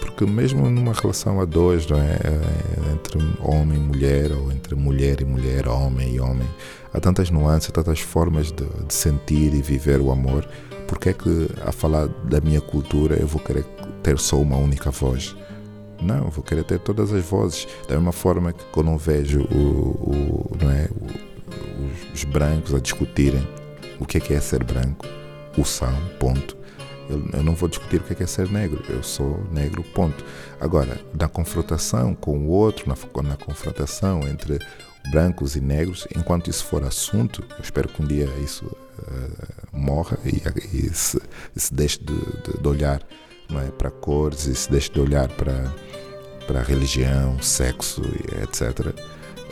porque 0.01 0.25
mesmo 0.27 0.69
numa 0.71 0.93
relação 0.93 1.41
a 1.41 1.45
dois, 1.45 1.91
é? 1.91 1.95
é? 1.95 2.93
entre 2.93 3.19
homem 3.41 3.79
e 3.79 3.81
mulher, 3.81 4.33
ou 4.33 4.51
entre 4.53 4.75
mulher 4.75 5.21
e 5.21 5.25
mulher, 5.25 5.69
homem 5.69 6.15
e 6.15 6.21
homem, 6.21 6.49
há 6.93 7.01
tantas 7.01 7.31
nuances, 7.31 7.71
tantas 7.71 8.01
formas 8.01 8.53
de, 8.53 8.65
de 8.65 8.95
sentir 8.95 9.55
e 9.55 9.63
viver 9.63 10.01
o 10.01 10.11
amor. 10.11 10.49
Porque 10.87 11.09
é 11.09 11.13
que 11.13 11.49
a 11.65 11.73
falar 11.73 12.09
da 12.09 12.41
minha 12.41 12.61
cultura 12.61 13.17
eu 13.17 13.27
vou 13.27 13.41
querer 13.41 13.65
ter 14.03 14.19
só 14.19 14.37
uma 14.39 14.57
única 14.57 14.91
voz? 14.91 15.35
Não, 16.01 16.29
vou 16.29 16.45
querer 16.45 16.65
ter 16.65 16.79
todas 16.79 17.13
as 17.13 17.25
vozes. 17.25 17.67
Da 17.89 17.95
mesma 17.95 18.13
forma 18.13 18.53
que 18.53 18.65
quando 18.73 18.91
eu 18.91 18.99
vejo 18.99 19.43
o, 19.43 19.57
o 19.57 20.57
não 20.61 20.71
é, 20.71 20.89
o, 20.91 22.13
os 22.13 22.25
brancos 22.25 22.75
a 22.75 22.79
discutirem 22.79 23.47
o 23.99 24.05
que 24.05 24.19
é, 24.19 24.21
que 24.21 24.35
é 24.35 24.41
ser 24.41 24.63
branco, 24.63 25.07
o 25.57 25.65
são, 25.65 25.95
ponto 26.19 26.64
eu, 27.09 27.23
eu, 27.33 27.43
não 27.43 27.55
vou 27.55 27.69
discutir 27.69 28.01
o 28.01 28.05
que 28.05 28.23
é, 28.23 28.25
é 28.25 28.27
ser 28.27 28.51
negro, 28.51 28.83
eu 28.89 29.03
sou 29.03 29.43
negro, 29.53 29.83
ponto. 29.83 30.25
Agora, 30.61 31.01
na 31.19 31.29
confrontação 31.29 32.15
com 32.15 32.39
o 32.39 32.49
outro, 32.49 32.89
na, 32.89 33.23
na 33.23 33.37
confrontação 33.37 34.27
entre 34.29 34.59
brancos 35.11 35.57
e 35.57 35.61
negros, 35.61 36.07
enquanto 36.17 36.49
isso 36.49 36.65
for 36.65 36.83
assunto, 36.83 37.45
eu 37.51 37.63
espero 37.63 37.89
que 37.89 38.03
um 38.03 38.07
dia 38.07 38.29
isso 38.43 38.65
uh, 38.67 39.47
morra 39.73 40.19
e, 40.25 40.43
e 40.77 40.95
se, 40.95 41.21
se, 41.55 41.75
deixe 41.75 41.99
de, 41.99 42.15
de, 42.15 42.61
de 42.61 42.69
olhar 42.69 43.03
é, 43.51 43.71
para 43.73 43.91
cores 43.91 44.47
e 44.47 44.55
se 44.55 44.71
deixe 44.71 44.91
de 44.91 45.01
olhar 45.01 45.29
para, 45.29 45.73
para 46.47 46.63
religião, 46.63 47.41
sexo, 47.43 48.03
etc 48.43 48.95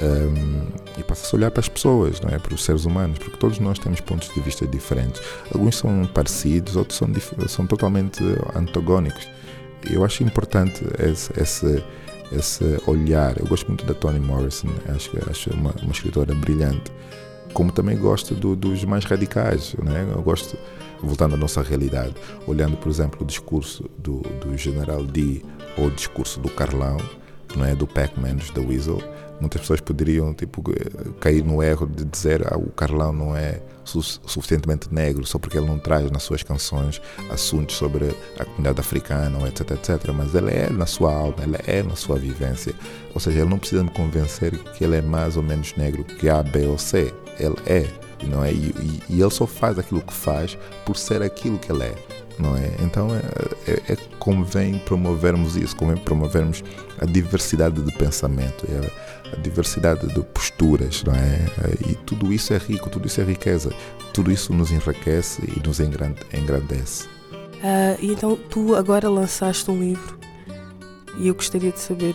um, 0.03 0.67
e 0.99 1.03
passa 1.03 1.35
a 1.35 1.39
olhar 1.39 1.51
para 1.51 1.61
as 1.61 1.69
pessoas, 1.69 2.21
não 2.21 2.31
é? 2.31 2.39
para 2.39 2.55
os 2.55 2.65
seres 2.65 2.85
humanos, 2.85 3.19
porque 3.19 3.37
todos 3.37 3.59
nós 3.59 3.79
temos 3.79 4.01
pontos 4.01 4.29
de 4.29 4.41
vista 4.41 4.67
diferentes. 4.67 5.23
Alguns 5.53 5.77
são 5.79 6.05
parecidos, 6.13 6.77
outros 6.77 6.99
são, 6.99 7.09
são 7.49 7.67
totalmente 7.67 8.23
antagónicos. 8.55 9.29
Eu 9.91 10.05
acho 10.05 10.23
importante 10.23 10.85
esse, 10.99 11.33
esse, 11.41 11.83
esse 12.31 12.65
olhar. 12.87 13.39
Eu 13.39 13.47
gosto 13.47 13.67
muito 13.69 13.85
da 13.85 13.95
Toni 13.95 14.21
Morrison, 14.21 14.69
acho, 14.95 15.11
acho 15.31 15.51
uma, 15.51 15.75
uma 15.83 15.93
escritora 15.93 16.35
brilhante. 16.35 16.93
Como 17.53 17.71
também 17.71 17.99
gosto 17.99 18.35
do, 18.35 18.57
dos 18.57 18.85
mais 18.85 19.05
radicais, 19.05 19.75
né? 19.83 20.09
eu 20.11 20.23
gosto, 20.23 20.57
voltando 21.03 21.35
à 21.35 21.39
nossa 21.39 21.63
realidade, 21.63 22.15
olhando, 22.47 22.77
por 22.77 22.89
exemplo, 22.89 23.23
o 23.23 23.25
discurso 23.27 23.91
do, 23.99 24.21
do 24.21 24.57
General 24.57 25.05
D 25.05 25.43
ou 25.77 25.87
o 25.87 25.91
discurso 25.91 26.41
do 26.41 26.49
Carlão, 26.49 26.97
não 27.55 27.67
é? 27.67 27.75
do 27.75 27.87
Pac-Man, 27.87 28.37
da 28.55 28.63
Weasel 28.63 29.03
Muitas 29.43 29.63
pessoas 29.63 29.81
poderiam 29.81 30.33
tipo, 30.33 30.63
cair 31.19 31.45
no 31.45 31.61
erro 31.61 31.85
de 31.85 32.05
dizer 32.05 32.47
ah, 32.47 32.57
o 32.57 32.71
Carlão 32.71 33.13
não 33.13 33.37
é 33.37 33.61
su 33.85 34.01
suficientemente 34.01 34.95
negro 34.95 35.27
só 35.27 35.37
porque 35.37 35.59
ele 35.59 35.67
não 35.67 35.81
traz 35.81 36.09
nas 36.13 36.23
suas 36.23 36.45
canções 36.45 37.03
assuntos 37.29 37.75
sobre 37.75 38.15
a 38.39 38.45
comunidade 38.45 38.79
africana, 38.79 39.37
etc, 39.49 39.73
etc. 39.73 40.13
Mas 40.15 40.33
ele 40.37 40.53
é 40.53 40.71
na 40.71 40.87
sua 40.87 41.13
alma, 41.13 41.35
ele 41.43 41.59
é 41.67 41.83
na 41.83 41.97
sua 41.97 42.17
vivência. 42.21 42.73
Ou 43.13 43.21
seja, 43.21 43.41
ele 43.41 43.51
não 43.51 43.59
precisa 43.59 43.83
me 43.83 43.91
convencer 43.91 44.57
que 44.75 44.85
ele 44.85 44.99
é 44.99 45.03
mais 45.03 45.37
ou 45.37 45.43
menos 45.43 45.75
negro 45.77 46.05
que 46.05 46.29
A, 46.29 46.41
B 46.41 46.65
ou 46.67 46.79
C. 46.79 47.13
Ele 47.37 47.57
é. 47.67 47.85
Não 48.29 48.45
é? 48.45 48.53
E, 48.53 48.73
e, 48.79 49.03
e 49.17 49.21
ele 49.21 49.31
só 49.33 49.45
faz 49.45 49.77
aquilo 49.77 50.01
que 50.03 50.13
faz 50.13 50.57
por 50.87 50.97
ser 50.97 51.21
aquilo 51.21 51.59
que 51.59 51.73
ele 51.73 51.83
é 51.83 52.12
não 52.39 52.57
é? 52.57 52.71
Então 52.81 53.09
é, 53.15 53.71
é, 53.71 53.93
é, 53.93 53.97
convém 54.19 54.79
promovermos 54.81 55.57
isso, 55.57 55.77
convém 55.77 55.97
promovermos 55.97 56.63
a 56.99 57.05
diversidade 57.05 57.81
de 57.81 57.93
pensamento, 57.93 58.67
a, 58.67 59.37
a, 59.37 59.41
diversidade 59.41 60.07
de 60.07 60.23
posturas, 60.23 61.03
não 61.05 61.15
é? 61.15 61.47
E 61.89 61.95
tudo 62.07 62.33
isso 62.33 62.53
é 62.53 62.59
rico, 62.59 62.89
tudo 62.91 63.07
isso 63.07 63.21
é 63.21 63.25
riqueza, 63.25 63.73
tudo 64.13 64.31
isso 64.31 64.53
nos 64.53 64.71
enriquece 64.71 65.43
e 65.57 65.67
nos 65.67 65.81
engrandece. 65.81 67.07
Uh, 67.63 67.97
e 68.01 68.13
então 68.13 68.37
tu 68.51 68.75
agora 68.75 69.09
lançaste 69.09 69.71
um 69.71 69.79
livro 69.79 70.19
e 71.17 71.29
eu 71.29 71.35
gostaria 71.35 71.71
de 71.71 71.79
saber 71.79 72.15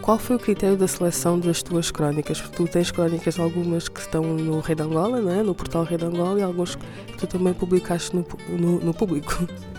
qual 0.00 0.18
foi 0.18 0.36
o 0.36 0.38
critério 0.38 0.76
da 0.76 0.88
seleção 0.88 1.38
das 1.38 1.62
tuas 1.62 1.90
crónicas? 1.90 2.40
Tu 2.40 2.66
tens 2.66 2.90
crónicas 2.90 3.38
algumas 3.38 3.88
que 3.88 4.00
estão 4.00 4.22
no 4.22 4.60
Rei 4.60 4.74
de 4.74 4.82
Angola, 4.82 5.20
não 5.20 5.30
é? 5.30 5.42
no 5.42 5.54
portal 5.54 5.84
Rei 5.84 5.98
de 5.98 6.04
Angola, 6.04 6.40
e 6.40 6.42
algumas 6.42 6.74
que 6.74 7.16
tu 7.18 7.26
também 7.26 7.52
publicaste 7.52 8.16
no, 8.16 8.26
no, 8.48 8.80
no 8.80 8.94
público. 8.94 9.46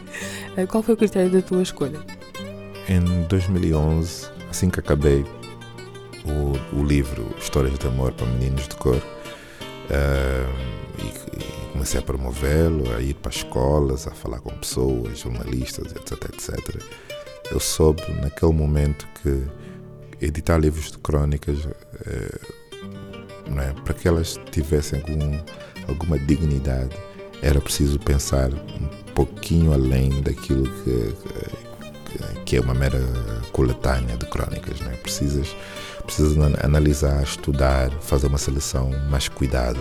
Eh, 0.58 0.66
qual 0.66 0.82
foi 0.82 0.94
o 0.94 0.98
critério 0.98 1.30
da 1.30 1.42
tua 1.42 1.62
escolha? 1.62 2.00
Em 2.88 3.24
2011, 3.28 4.30
assim 4.50 4.70
que 4.70 4.80
acabei 4.80 5.26
o, 6.24 6.80
o 6.80 6.82
livro 6.82 7.36
Histórias 7.38 7.78
de 7.78 7.86
Amor 7.86 8.14
para 8.14 8.26
Meninos 8.28 8.66
de 8.66 8.76
Cor, 8.78 8.96
uh, 8.96 9.02
e, 10.98 11.38
e, 11.38 11.72
comecei 11.74 12.00
a 12.00 12.04
promovê-lo, 12.04 12.96
a 12.96 13.02
ir 13.02 13.16
para 13.16 13.32
escolas, 13.32 14.08
a 14.08 14.12
falar 14.12 14.40
com 14.40 14.52
pessoas, 14.52 15.20
jornalistas, 15.20 15.92
etc, 15.92 16.14
etc. 16.34 16.82
Eu 17.52 17.60
soube 17.60 18.02
naquele 18.22 18.54
momento 18.54 19.06
que 19.22 19.44
editar 20.22 20.58
livros 20.58 20.92
de 20.92 20.98
crónicas 20.98 21.68
é, 22.06 22.40
é, 23.60 23.74
para 23.84 23.94
que 23.94 24.08
elas 24.08 24.40
tivessem 24.52 25.00
algum, 25.02 25.40
alguma 25.88 26.18
dignidade 26.20 26.96
era 27.42 27.60
preciso 27.62 28.00
pensar 28.00 28.52
um 28.54 28.88
pouquinho 29.14 29.74
além 29.74 30.22
daquilo 30.22 30.64
que, 30.84 31.16
que 32.46 32.58
é 32.58 32.60
uma 32.60 32.74
mera 32.74 33.00
coletânea 33.52 34.18
de 34.18 34.26
crónicas. 34.26 34.80
Né? 34.80 34.96
Precisas, 35.04 35.56
precisas 36.04 36.38
analisar, 36.64 37.22
estudar, 37.22 37.92
fazer 38.02 38.28
uma 38.28 38.38
seleção 38.38 38.90
mais 39.10 39.28
cuidada. 39.28 39.80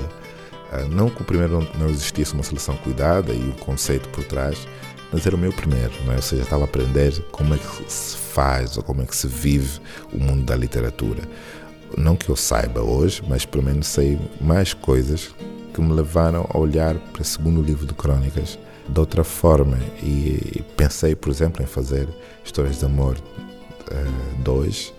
Ah, 0.72 0.84
não 0.90 1.08
que 1.08 1.22
o 1.22 1.24
primeiro 1.24 1.66
não 1.78 1.88
existisse 1.88 2.34
uma 2.34 2.42
seleção 2.42 2.76
cuidada 2.78 3.32
e 3.32 3.48
o 3.48 3.52
conceito 3.54 4.08
por 4.08 4.24
trás, 4.24 4.66
mas 5.14 5.24
era 5.24 5.36
o 5.36 5.38
meu 5.38 5.52
primeiro, 5.52 5.92
é? 6.10 6.16
ou 6.16 6.22
seja, 6.22 6.42
estava 6.42 6.62
a 6.62 6.64
aprender 6.64 7.12
como 7.30 7.54
é 7.54 7.56
que 7.56 7.84
se 7.86 8.16
faz 8.16 8.76
ou 8.76 8.82
como 8.82 9.00
é 9.00 9.04
que 9.06 9.14
se 9.14 9.28
vive 9.28 9.80
o 10.12 10.18
mundo 10.18 10.42
da 10.42 10.56
literatura. 10.56 11.22
Não 11.96 12.16
que 12.16 12.28
eu 12.28 12.34
saiba 12.34 12.82
hoje, 12.82 13.22
mas 13.28 13.46
pelo 13.46 13.62
menos 13.62 13.86
sei 13.86 14.18
mais 14.40 14.74
coisas 14.74 15.32
que 15.72 15.80
me 15.80 15.92
levaram 15.92 16.44
a 16.52 16.58
olhar 16.58 16.96
para 17.12 17.22
o 17.22 17.24
segundo 17.24 17.62
livro 17.62 17.86
de 17.86 17.94
crônicas 17.94 18.58
de 18.88 18.98
outra 18.98 19.22
forma 19.22 19.78
e 20.02 20.64
pensei, 20.76 21.14
por 21.14 21.30
exemplo, 21.30 21.62
em 21.62 21.66
fazer 21.66 22.08
Histórias 22.44 22.80
de 22.80 22.84
Amor 22.84 23.16
2, 24.40 24.88
uh, 24.88 24.94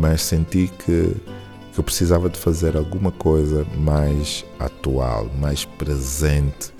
mas 0.00 0.22
senti 0.22 0.72
que, 0.78 1.14
que 1.74 1.78
eu 1.78 1.84
precisava 1.84 2.30
de 2.30 2.38
fazer 2.38 2.74
alguma 2.74 3.12
coisa 3.12 3.66
mais 3.76 4.46
atual, 4.58 5.30
mais 5.38 5.66
presente, 5.66 6.72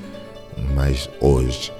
mais 0.75 1.11
hoje 1.21 1.71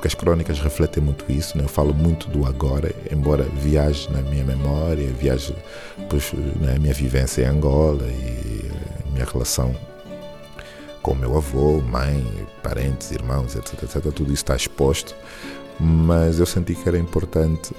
porque 0.00 0.08
as 0.08 0.14
crónicas 0.14 0.58
refletem 0.60 1.02
muito 1.02 1.30
isso. 1.30 1.58
Né? 1.58 1.64
Eu 1.64 1.68
falo 1.68 1.92
muito 1.92 2.26
do 2.30 2.46
agora, 2.46 2.90
embora 3.12 3.44
viaje 3.44 4.10
na 4.10 4.22
minha 4.22 4.42
memória, 4.42 5.06
viaje 5.12 5.54
na 6.58 6.78
minha 6.78 6.94
vivência 6.94 7.42
em 7.42 7.44
Angola 7.44 8.06
e 8.08 8.70
minha 9.12 9.26
relação 9.26 9.76
com 11.02 11.14
meu 11.14 11.36
avô, 11.36 11.82
mãe, 11.82 12.24
parentes, 12.62 13.10
irmãos, 13.10 13.54
etc, 13.54 13.82
etc. 13.82 14.02
Tudo 14.12 14.32
isso 14.32 14.42
está 14.42 14.56
exposto, 14.56 15.14
mas 15.78 16.38
eu 16.38 16.46
senti 16.46 16.74
que 16.74 16.88
era 16.88 16.98
importante 16.98 17.74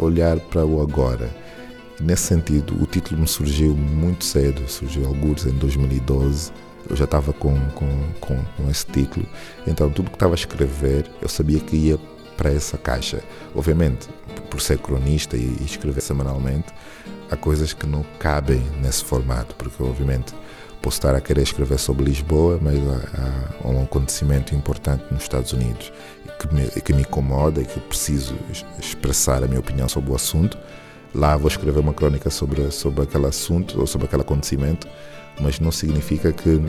olhar 0.00 0.38
para 0.38 0.64
o 0.64 0.82
agora 0.82 1.30
nesse 2.00 2.24
sentido, 2.24 2.74
o 2.80 2.86
título 2.86 3.20
me 3.20 3.28
surgiu 3.28 3.74
muito 3.74 4.24
cedo, 4.24 4.68
surgiu 4.68 5.06
alguns 5.06 5.46
em 5.46 5.52
2012. 5.52 6.52
Eu 6.88 6.96
já 6.96 7.04
estava 7.04 7.32
com, 7.32 7.58
com, 7.70 7.88
com, 8.20 8.36
com 8.56 8.70
esse 8.70 8.86
título, 8.86 9.26
então 9.66 9.90
tudo 9.90 10.10
que 10.10 10.16
estava 10.16 10.34
a 10.34 10.36
escrever 10.36 11.10
eu 11.20 11.28
sabia 11.28 11.58
que 11.60 11.76
ia 11.76 11.98
para 12.36 12.52
essa 12.52 12.76
caixa. 12.76 13.22
Obviamente, 13.54 14.08
por 14.50 14.60
ser 14.60 14.78
cronista 14.78 15.36
e 15.36 15.56
escrever 15.64 16.00
semanalmente, 16.00 16.66
há 17.30 17.36
coisas 17.36 17.72
que 17.72 17.86
não 17.86 18.04
cabem 18.18 18.62
nesse 18.80 19.04
formato, 19.04 19.54
porque 19.56 19.82
obviamente 19.82 20.34
posso 20.82 20.98
estar 20.98 21.14
a 21.14 21.20
querer 21.20 21.42
escrever 21.42 21.78
sobre 21.78 22.04
Lisboa, 22.04 22.58
mas 22.60 22.76
há, 22.78 23.64
há 23.64 23.68
um 23.68 23.82
acontecimento 23.82 24.54
importante 24.54 25.04
nos 25.10 25.22
Estados 25.22 25.52
Unidos 25.52 25.92
que 26.38 26.54
me, 26.54 26.68
que 26.68 26.92
me 26.92 27.00
incomoda 27.00 27.60
e 27.60 27.64
que 27.64 27.80
preciso 27.80 28.36
expressar 28.78 29.42
a 29.42 29.48
minha 29.48 29.60
opinião 29.60 29.88
sobre 29.88 30.10
o 30.10 30.14
assunto. 30.14 30.56
Lá 31.14 31.36
vou 31.36 31.48
escrever 31.48 31.80
uma 31.80 31.94
crônica 31.94 32.28
sobre, 32.30 32.70
sobre 32.70 33.02
aquele 33.02 33.26
assunto 33.26 33.80
ou 33.80 33.86
sobre 33.86 34.06
aquele 34.06 34.22
acontecimento, 34.22 34.86
mas 35.40 35.60
não 35.60 35.70
significa 35.70 36.32
que 36.32 36.60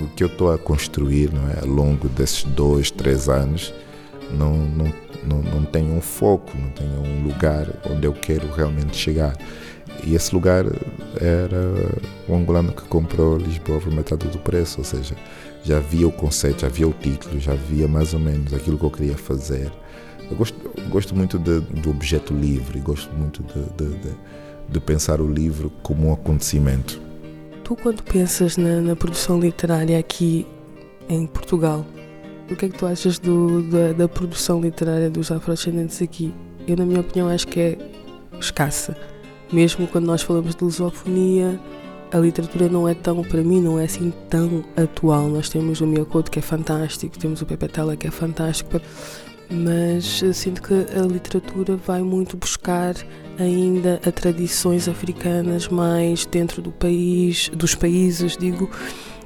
o 0.00 0.06
que 0.14 0.22
eu 0.22 0.28
estou 0.28 0.52
a 0.52 0.58
construir 0.58 1.32
não 1.32 1.48
é, 1.48 1.60
ao 1.60 1.66
longo 1.66 2.08
desses 2.08 2.44
dois, 2.44 2.90
três 2.90 3.28
anos 3.28 3.72
não, 4.30 4.56
não, 4.56 4.92
não, 5.24 5.42
não 5.42 5.64
tem 5.64 5.90
um 5.90 6.00
foco, 6.00 6.52
não 6.56 6.70
tem 6.70 6.86
um 6.86 7.22
lugar 7.26 7.66
onde 7.90 8.06
eu 8.06 8.12
quero 8.12 8.50
realmente 8.52 8.96
chegar. 8.96 9.36
E 10.04 10.14
esse 10.14 10.34
lugar 10.34 10.64
era 11.20 11.60
o 12.28 12.34
angolano 12.34 12.72
que 12.72 12.82
comprou 12.82 13.36
Lisboa 13.36 13.80
por 13.80 13.92
metade 13.92 14.28
do 14.28 14.38
preço, 14.38 14.78
ou 14.78 14.84
seja, 14.84 15.16
já 15.64 15.78
havia 15.78 16.06
o 16.06 16.12
conceito, 16.12 16.60
já 16.60 16.66
havia 16.68 16.86
o 16.86 16.92
título, 16.92 17.40
já 17.40 17.52
havia 17.52 17.88
mais 17.88 18.14
ou 18.14 18.20
menos 18.20 18.52
aquilo 18.54 18.78
que 18.78 18.84
eu 18.84 18.90
queria 18.90 19.16
fazer. 19.16 19.72
Eu 20.30 20.36
gosto, 20.36 20.56
gosto 20.88 21.16
muito 21.16 21.38
de, 21.38 21.60
do 21.60 21.90
objeto 21.90 22.34
livre, 22.34 22.80
gosto 22.80 23.12
muito 23.14 23.42
de, 23.42 23.62
de, 23.76 23.98
de, 23.98 24.14
de, 24.68 24.80
pensar 24.80 25.20
o 25.20 25.30
livro 25.30 25.72
como 25.82 26.08
um 26.08 26.12
acontecimento. 26.12 27.00
Tu, 27.68 27.76
quando 27.76 28.02
pensas 28.02 28.56
na, 28.56 28.80
na 28.80 28.96
produção 28.96 29.38
literária 29.38 29.98
aqui 29.98 30.46
em 31.06 31.26
Portugal, 31.26 31.84
o 32.50 32.56
que 32.56 32.64
é 32.64 32.68
que 32.70 32.78
tu 32.78 32.86
achas 32.86 33.18
do, 33.18 33.62
da, 33.64 33.92
da 33.92 34.08
produção 34.08 34.58
literária 34.58 35.10
dos 35.10 35.30
afrodescendentes 35.30 36.00
aqui? 36.00 36.32
Eu, 36.66 36.78
na 36.78 36.86
minha 36.86 37.00
opinião, 37.00 37.28
acho 37.28 37.46
que 37.46 37.60
é 37.60 37.78
escassa. 38.40 38.96
Mesmo 39.52 39.86
quando 39.86 40.06
nós 40.06 40.22
falamos 40.22 40.54
de 40.54 40.64
lusofonia, 40.64 41.60
a 42.10 42.16
literatura 42.16 42.70
não 42.70 42.88
é 42.88 42.94
tão, 42.94 43.22
para 43.22 43.42
mim, 43.42 43.60
não 43.60 43.78
é 43.78 43.84
assim 43.84 44.14
tão 44.30 44.64
atual. 44.74 45.28
Nós 45.28 45.50
temos 45.50 45.82
o 45.82 45.86
Miyakoto 45.86 46.30
que 46.30 46.38
é 46.38 46.42
fantástico, 46.42 47.18
temos 47.18 47.42
o 47.42 47.44
Pepe 47.44 47.68
Tela 47.68 47.98
que 47.98 48.06
é 48.06 48.10
fantástico, 48.10 48.80
mas 49.50 50.22
sinto 50.32 50.62
que 50.62 50.72
a 50.72 51.02
literatura 51.02 51.76
vai 51.76 52.00
muito 52.00 52.34
buscar 52.34 52.94
ainda 53.38 54.00
a 54.04 54.10
tradições 54.10 54.88
africanas 54.88 55.68
mais 55.68 56.26
dentro 56.26 56.60
do 56.60 56.70
país, 56.70 57.50
dos 57.54 57.74
países, 57.74 58.36
digo, 58.36 58.70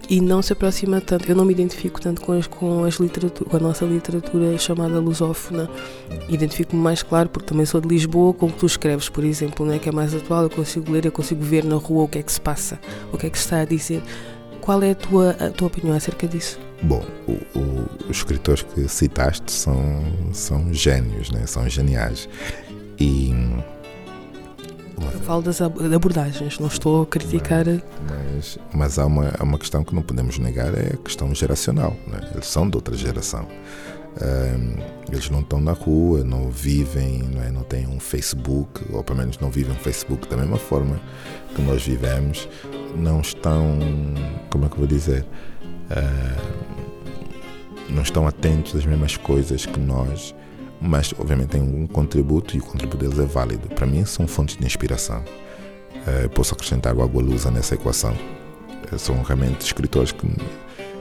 e 0.08 0.20
não 0.20 0.42
se 0.42 0.52
aproxima 0.52 1.00
tanto. 1.00 1.28
Eu 1.30 1.36
não 1.36 1.44
me 1.44 1.52
identifico 1.52 2.00
tanto 2.00 2.20
com, 2.20 2.32
as, 2.32 2.46
com, 2.46 2.84
as 2.84 2.96
literatura, 2.96 3.48
com 3.48 3.56
a 3.56 3.60
nossa 3.60 3.84
literatura 3.84 4.58
chamada 4.58 4.98
lusófona. 5.00 5.70
Identifico-me 6.28 6.82
mais 6.82 7.02
claro 7.02 7.28
porque 7.28 7.48
também 7.48 7.64
sou 7.64 7.80
de 7.80 7.88
Lisboa, 7.88 8.34
como 8.34 8.52
tu 8.52 8.66
escreves, 8.66 9.08
por 9.08 9.24
exemplo, 9.24 9.64
né, 9.64 9.78
que 9.78 9.88
é 9.88 9.92
mais 9.92 10.14
atual. 10.14 10.42
Eu 10.42 10.50
consigo 10.50 10.90
ler, 10.92 11.06
eu 11.06 11.12
consigo 11.12 11.42
ver 11.42 11.64
na 11.64 11.76
rua 11.76 12.04
o 12.04 12.08
que 12.08 12.18
é 12.18 12.22
que 12.22 12.32
se 12.32 12.40
passa, 12.40 12.78
o 13.12 13.18
que 13.18 13.26
é 13.26 13.30
que 13.30 13.38
se 13.38 13.44
está 13.44 13.60
a 13.60 13.64
dizer. 13.64 14.02
Qual 14.60 14.82
é 14.82 14.92
a 14.92 14.94
tua, 14.94 15.30
a 15.30 15.50
tua 15.50 15.66
opinião 15.66 15.96
acerca 15.96 16.28
disso? 16.28 16.58
Bom, 16.82 17.04
o, 17.26 17.32
o, 17.58 17.88
os 18.08 18.18
escritores 18.18 18.62
que 18.62 18.86
citaste 18.88 19.50
são, 19.50 20.04
são 20.32 20.72
gênios, 20.72 21.30
né? 21.30 21.46
são 21.46 21.68
geniais. 21.68 22.28
E 22.98 23.32
falo 25.22 25.42
das 25.42 25.60
abordagens, 25.60 26.58
não 26.58 26.68
estou 26.68 27.02
a 27.02 27.06
criticar. 27.06 27.64
Mas, 28.34 28.58
mas 28.74 28.98
há, 28.98 29.06
uma, 29.06 29.32
uma 29.40 29.58
questão 29.58 29.84
que 29.84 29.94
não 29.94 30.02
podemos 30.02 30.38
negar, 30.38 30.74
é 30.74 30.94
a 30.94 30.96
questão 30.96 31.34
geracional. 31.34 31.96
Né? 32.06 32.20
Eles 32.34 32.46
são 32.46 32.68
de 32.68 32.76
outra 32.76 32.96
geração. 32.96 33.46
Um, 34.20 34.76
eles 35.10 35.30
não 35.30 35.40
estão 35.40 35.60
na 35.60 35.72
rua, 35.72 36.22
não 36.22 36.50
vivem, 36.50 37.22
não, 37.22 37.42
é? 37.42 37.50
não 37.50 37.62
têm 37.62 37.86
um 37.86 37.98
Facebook, 37.98 38.82
ou 38.92 39.02
pelo 39.02 39.18
menos 39.18 39.38
não 39.38 39.50
vivem 39.50 39.72
um 39.72 39.78
Facebook 39.78 40.28
da 40.28 40.36
mesma 40.36 40.58
forma 40.58 41.00
que 41.54 41.62
nós 41.62 41.82
vivemos. 41.82 42.48
Não 42.96 43.20
estão, 43.20 43.78
como 44.50 44.66
é 44.66 44.68
que 44.68 44.74
eu 44.74 44.78
vou 44.78 44.86
dizer? 44.86 45.24
Uh, 45.90 46.72
não 47.88 48.02
estão 48.02 48.26
atentos 48.26 48.74
às 48.74 48.84
mesmas 48.84 49.16
coisas 49.16 49.66
que 49.66 49.80
nós 49.80 50.34
mas 50.82 51.14
obviamente 51.18 51.50
tem 51.50 51.62
um 51.62 51.86
contributo 51.86 52.56
e 52.56 52.60
o 52.60 52.62
contributo 52.62 52.96
deles 52.96 53.18
é 53.18 53.24
válido. 53.24 53.68
Para 53.68 53.86
mim, 53.86 54.04
são 54.04 54.26
fontes 54.26 54.56
de 54.56 54.66
inspiração. 54.66 55.22
Uh, 55.22 56.28
posso 56.30 56.54
acrescentar 56.54 56.94
o 56.96 57.02
Agualusa 57.02 57.50
nessa 57.50 57.74
equação. 57.74 58.12
Uh, 58.92 58.98
são 58.98 59.22
realmente 59.22 59.64
escritores 59.64 60.10
que 60.10 60.26
me, 60.26 60.36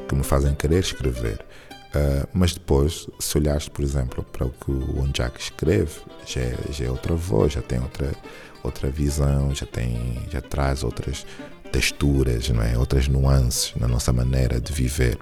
que 0.07 0.15
me 0.15 0.23
fazem 0.23 0.53
querer 0.53 0.79
escrever. 0.79 1.43
Uh, 1.95 2.27
mas 2.31 2.53
depois, 2.53 3.07
se 3.19 3.37
olhares, 3.37 3.67
por 3.67 3.83
exemplo, 3.83 4.23
para 4.23 4.45
o 4.45 4.51
que 4.51 4.71
o 4.71 5.01
Onjak 5.01 5.41
escreve, 5.41 5.99
já 6.25 6.41
é, 6.41 6.55
já 6.71 6.85
é 6.85 6.89
outra 6.89 7.15
voz, 7.15 7.53
já 7.53 7.61
tem 7.61 7.79
outra, 7.79 8.11
outra 8.63 8.89
visão, 8.89 9.53
já, 9.55 9.65
tem, 9.65 10.21
já 10.29 10.41
traz 10.41 10.83
outras 10.83 11.25
texturas, 11.71 12.49
não 12.49 12.61
é? 12.61 12.77
outras 12.77 13.07
nuances 13.07 13.73
na 13.75 13.87
nossa 13.87 14.13
maneira 14.13 14.59
de 14.61 14.71
viver 14.71 15.17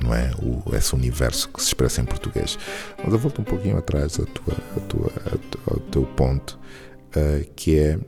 não 0.00 0.14
é? 0.14 0.30
O, 0.42 0.74
esse 0.74 0.94
universo 0.94 1.48
que 1.48 1.60
se 1.60 1.68
expressa 1.68 2.00
em 2.00 2.04
português. 2.04 2.58
Mas 3.02 3.12
eu 3.12 3.18
volto 3.18 3.40
um 3.40 3.44
pouquinho 3.44 3.78
atrás 3.78 4.16
tua, 4.16 4.54
tua, 4.88 5.12
ao 5.70 5.78
teu 5.78 6.04
ponto, 6.04 6.58
uh, 7.16 7.46
que 7.54 7.78
é 7.78 7.98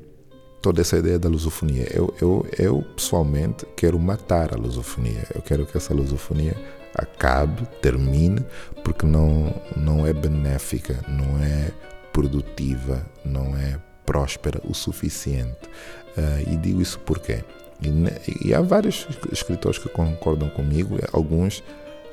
toda 0.60 0.80
essa 0.80 0.98
ideia 0.98 1.18
da 1.18 1.28
lusofonia. 1.28 1.86
Eu, 1.90 2.14
eu, 2.20 2.46
eu 2.58 2.82
pessoalmente 2.96 3.66
quero 3.76 3.98
matar 3.98 4.54
a 4.54 4.56
lusofonia. 4.56 5.24
Eu 5.34 5.42
quero 5.42 5.66
que 5.66 5.76
essa 5.76 5.94
lusofonia 5.94 6.56
acabe, 6.94 7.66
termine, 7.80 8.44
porque 8.84 9.06
não, 9.06 9.54
não 9.76 10.06
é 10.06 10.12
benéfica, 10.12 11.04
não 11.08 11.42
é 11.42 11.70
produtiva, 12.12 13.06
não 13.24 13.56
é 13.56 13.78
próspera 14.04 14.60
o 14.64 14.74
suficiente. 14.74 15.68
Uh, 16.16 16.52
e 16.52 16.56
digo 16.56 16.82
isso 16.82 16.98
porque 17.00 17.44
e, 17.82 18.48
e, 18.48 18.54
há 18.54 18.60
vários 18.60 19.06
escritores 19.32 19.78
que 19.78 19.88
concordam 19.88 20.48
comigo, 20.50 20.98
alguns 21.12 21.62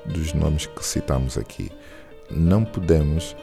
dos 0.05 0.33
nomes 0.33 0.67
que 0.67 0.85
citamos 0.85 1.37
aqui. 1.37 1.71
Não 2.29 2.63
podemos 2.63 3.35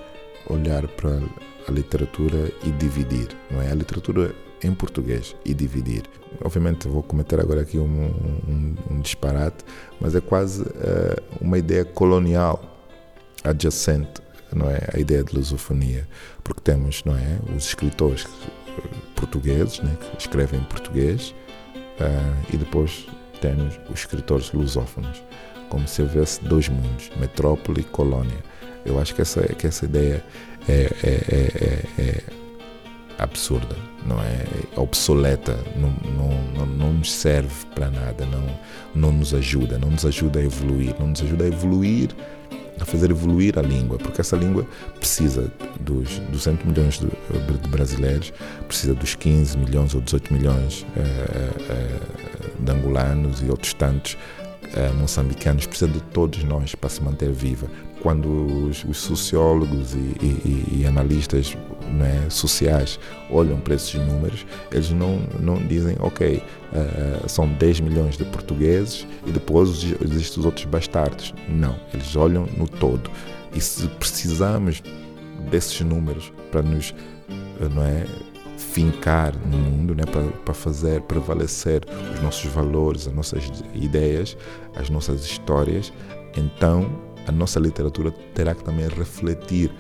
olhar 0.49 0.87
para 0.89 1.21
a 1.69 1.73
literatura 1.73 2.53
e 2.65 2.71
dividir, 2.73 3.29
não 3.51 3.61
é? 3.61 3.71
A 3.71 3.75
literatura 3.75 4.35
em 4.63 4.73
português 4.73 5.35
e 5.45 5.53
dividir. 5.53 6.05
Obviamente 6.45 6.87
vou 6.89 7.03
cometer 7.03 7.41
agora 7.41 7.63
aqui 7.63 7.79
um, 7.79 7.85
um, 8.49 8.75
um 8.91 9.01
disparate, 9.01 9.65
mas 10.01 10.15
é 10.15 10.21
quase 10.21 10.63
uh, 10.63 11.23
uma 11.41 11.59
ideia 11.59 11.85
colonial 11.85 12.63
adjacente, 13.43 14.23
não 14.53 14.71
é? 14.71 14.79
A 14.95 14.99
ideia 14.99 15.25
de 15.25 15.35
lusofonia, 15.35 16.07
porque 16.45 16.61
temos, 16.61 17.03
não 17.05 17.17
é? 17.17 17.39
Os 17.57 17.67
escritores 17.67 18.27
portugueses, 19.17 19.81
né? 19.81 19.97
que 20.01 20.19
escrevem 20.19 20.61
em 20.61 20.65
português, 20.65 21.35
Uh, 22.03 22.47
e 22.53 22.57
depois 22.57 23.07
temos 23.41 23.79
os 23.89 24.01
escritores 24.01 24.53
lusófonos, 24.53 25.23
como 25.69 25.87
se 25.87 26.03
houvesse 26.03 26.43
dois 26.45 26.69
mundos, 26.69 27.11
metrópole 27.17 27.83
e 27.83 27.85
colônia. 27.85 28.39
Eu 28.85 28.99
acho 28.99 29.15
que 29.15 29.23
essa, 29.23 29.43
que 29.43 29.67
essa 29.67 29.85
ideia 29.85 30.25
é, 30.69 30.91
é, 31.03 31.93
é, 31.99 32.03
é 32.03 32.23
absurda, 33.19 33.77
não 34.05 34.21
é? 34.21 34.45
é 34.77 34.81
obsoleta, 34.81 35.57
não, 35.77 35.91
não, 36.13 36.43
não, 36.55 36.67
não 36.67 36.93
nos 36.95 37.13
serve 37.13 37.67
para 37.75 37.89
nada, 37.89 38.27
não, 38.27 38.47
não 38.95 39.13
nos 39.13 39.33
ajuda, 39.33 39.79
não 39.79 39.91
nos 39.91 40.05
ajuda 40.05 40.41
a 40.41 40.43
evoluir, 40.43 40.95
não 40.99 41.09
nos 41.09 41.23
ajuda 41.23 41.45
a 41.45 41.49
evoluir 41.49 42.11
a 42.83 42.85
fazer 42.85 43.11
evoluir 43.11 43.59
a 43.59 43.63
língua, 43.63 43.97
porque 43.97 44.21
essa 44.21 44.37
língua 44.37 44.67
precisa 44.99 45.51
dos 45.81 46.19
200 46.31 46.67
milhões 46.67 46.99
de, 46.99 47.07
de 47.07 47.69
brasileiros, 47.69 48.33
precisa 48.67 48.93
dos 48.93 49.15
15 49.15 49.57
milhões 49.57 49.95
ou 49.95 50.01
18 50.01 50.35
milhões 50.35 50.83
uh, 50.83 50.89
uh, 50.99 52.65
de 52.65 52.73
angolanos 52.73 53.41
e 53.41 53.49
outros 53.49 53.73
tantos 53.73 54.15
uh, 54.15 54.95
moçambicanos, 54.99 55.67
precisa 55.67 55.91
de 55.91 56.01
todos 56.01 56.43
nós 56.43 56.75
para 56.75 56.91
se 56.91 57.01
manter 57.01 57.31
viva. 57.31 57.69
Quando 58.01 58.67
os, 58.67 58.85
os 58.85 58.99
sociólogos 58.99 59.95
e, 59.95 59.99
e, 60.21 60.81
e 60.81 60.87
analistas 60.87 61.57
né, 61.91 62.27
sociais 62.29 62.99
olham 63.31 63.61
para 63.61 63.75
esses 63.75 63.95
números, 63.95 64.47
eles 64.71 64.91
não, 64.91 65.21
não 65.41 65.57
dizem, 65.67 65.97
ok, 66.01 66.37
uh, 66.37 67.29
são 67.29 67.49
10 67.49 67.81
milhões 67.81 68.17
de 68.17 68.25
portugueses 68.25 69.07
e 69.27 69.31
depois 69.31 69.85
existem 70.01 70.41
os 70.41 70.45
outros 70.45 70.65
bastardos. 70.65 71.35
Não, 71.49 71.79
eles 71.93 72.17
olham 72.17 72.47
no 72.57 72.69
todo. 72.69 73.11
E 73.55 73.61
se 73.61 73.87
precisamos 73.89 74.83
desses 75.51 75.81
números 75.81 76.33
para 76.51 76.63
nos 76.63 76.95
não 77.75 77.85
é, 77.85 78.07
fincar 78.57 79.37
no 79.47 79.59
mundo, 79.59 79.95
né, 79.95 80.05
para, 80.05 80.23
para 80.23 80.55
fazer 80.55 81.03
prevalecer 81.03 81.85
os 82.15 82.21
nossos 82.21 82.51
valores, 82.51 83.07
as 83.07 83.15
nossas 83.15 83.65
ideias, 83.75 84.37
as 84.75 84.89
nossas 84.89 85.25
histórias, 85.25 85.93
então 86.37 86.91
a 87.27 87.33
nossa 87.33 87.61
literatura 87.61 88.11
terá 88.35 88.55
que 88.55 88.65
também 88.65 88.89
refletir 88.89 89.71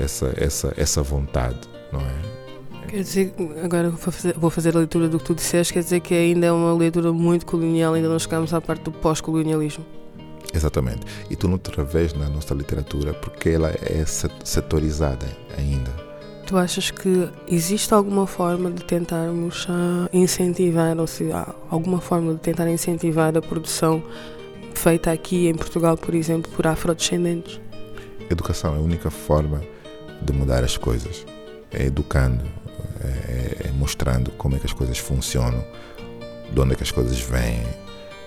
essa, 0.00 0.32
essa, 0.36 0.74
essa 0.76 1.02
vontade, 1.02 1.58
não 1.92 2.00
é? 2.00 2.40
Quer 2.88 3.02
dizer, 3.02 3.34
agora 3.62 3.88
vou 3.90 3.98
fazer, 3.98 4.34
vou 4.36 4.50
fazer 4.50 4.74
a 4.74 4.78
leitura 4.80 5.08
do 5.08 5.18
que 5.18 5.24
tu 5.24 5.34
disseste, 5.34 5.72
quer 5.72 5.80
dizer 5.80 6.00
que 6.00 6.12
ainda 6.12 6.46
é 6.46 6.52
uma 6.52 6.74
leitura 6.74 7.12
muito 7.12 7.46
colonial, 7.46 7.94
ainda 7.94 8.08
não 8.08 8.18
chegamos 8.18 8.52
à 8.52 8.60
parte 8.60 8.82
do 8.82 8.90
pós-colonialismo. 8.90 9.86
Exatamente. 10.52 11.06
E 11.30 11.36
tu 11.36 11.46
não 11.46 11.56
te 11.56 11.70
revês 11.70 12.12
na 12.14 12.28
nossa 12.28 12.52
literatura 12.52 13.14
porque 13.14 13.50
ela 13.50 13.70
é 13.70 14.04
setorizada 14.44 15.26
ainda. 15.56 15.90
Tu 16.46 16.56
achas 16.56 16.90
que 16.90 17.28
existe 17.46 17.94
alguma 17.94 18.26
forma 18.26 18.72
de 18.72 18.82
tentarmos 18.82 19.66
uh, 19.66 20.08
incentivar, 20.12 20.98
ou 20.98 21.06
se 21.06 21.30
há 21.30 21.54
alguma 21.70 22.00
forma 22.00 22.34
de 22.34 22.40
tentar 22.40 22.68
incentivar 22.68 23.36
a 23.36 23.40
produção 23.40 24.02
feita 24.74 25.12
aqui 25.12 25.46
em 25.46 25.54
Portugal, 25.54 25.96
por 25.96 26.12
exemplo, 26.12 26.50
por 26.50 26.66
afrodescendentes? 26.66 27.60
Educação 28.28 28.74
é 28.74 28.78
a 28.78 28.80
única 28.80 29.10
forma 29.10 29.60
de 30.22 30.32
mudar 30.32 30.64
as 30.64 30.76
coisas. 30.76 31.26
É 31.70 31.84
educando, 31.84 32.44
é, 33.00 33.68
é 33.68 33.72
mostrando 33.72 34.30
como 34.32 34.56
é 34.56 34.58
que 34.58 34.66
as 34.66 34.72
coisas 34.72 34.98
funcionam, 34.98 35.64
de 36.52 36.60
onde 36.60 36.72
é 36.72 36.76
que 36.76 36.82
as 36.82 36.90
coisas 36.90 37.20
vêm 37.20 37.62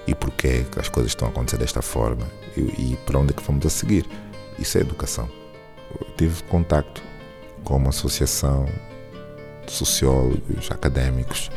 e 0.08 0.15
porquê 0.15 0.65
que 0.71 0.79
as 0.79 0.89
coisas 0.89 1.12
estão 1.12 1.27
a 1.27 1.32
acontecer 1.32 1.58
desta 1.58 1.82
forma 1.82 2.25
e, 2.56 2.62
e 2.62 2.99
para 3.06 3.19
onde 3.19 3.32
é 3.32 3.36
que 3.36 3.43
vamos 3.43 3.65
a 3.65 3.69
seguir. 3.69 4.06
Isso 4.58 4.77
é 4.77 4.82
educação. 4.82 5.29
Eu 5.99 6.08
tive 6.15 6.43
contacto 6.43 7.01
com 7.63 7.77
uma 7.77 7.89
associação 7.89 8.65
de 9.65 9.71
sociólogos, 9.71 10.69
académicos, 10.71 11.49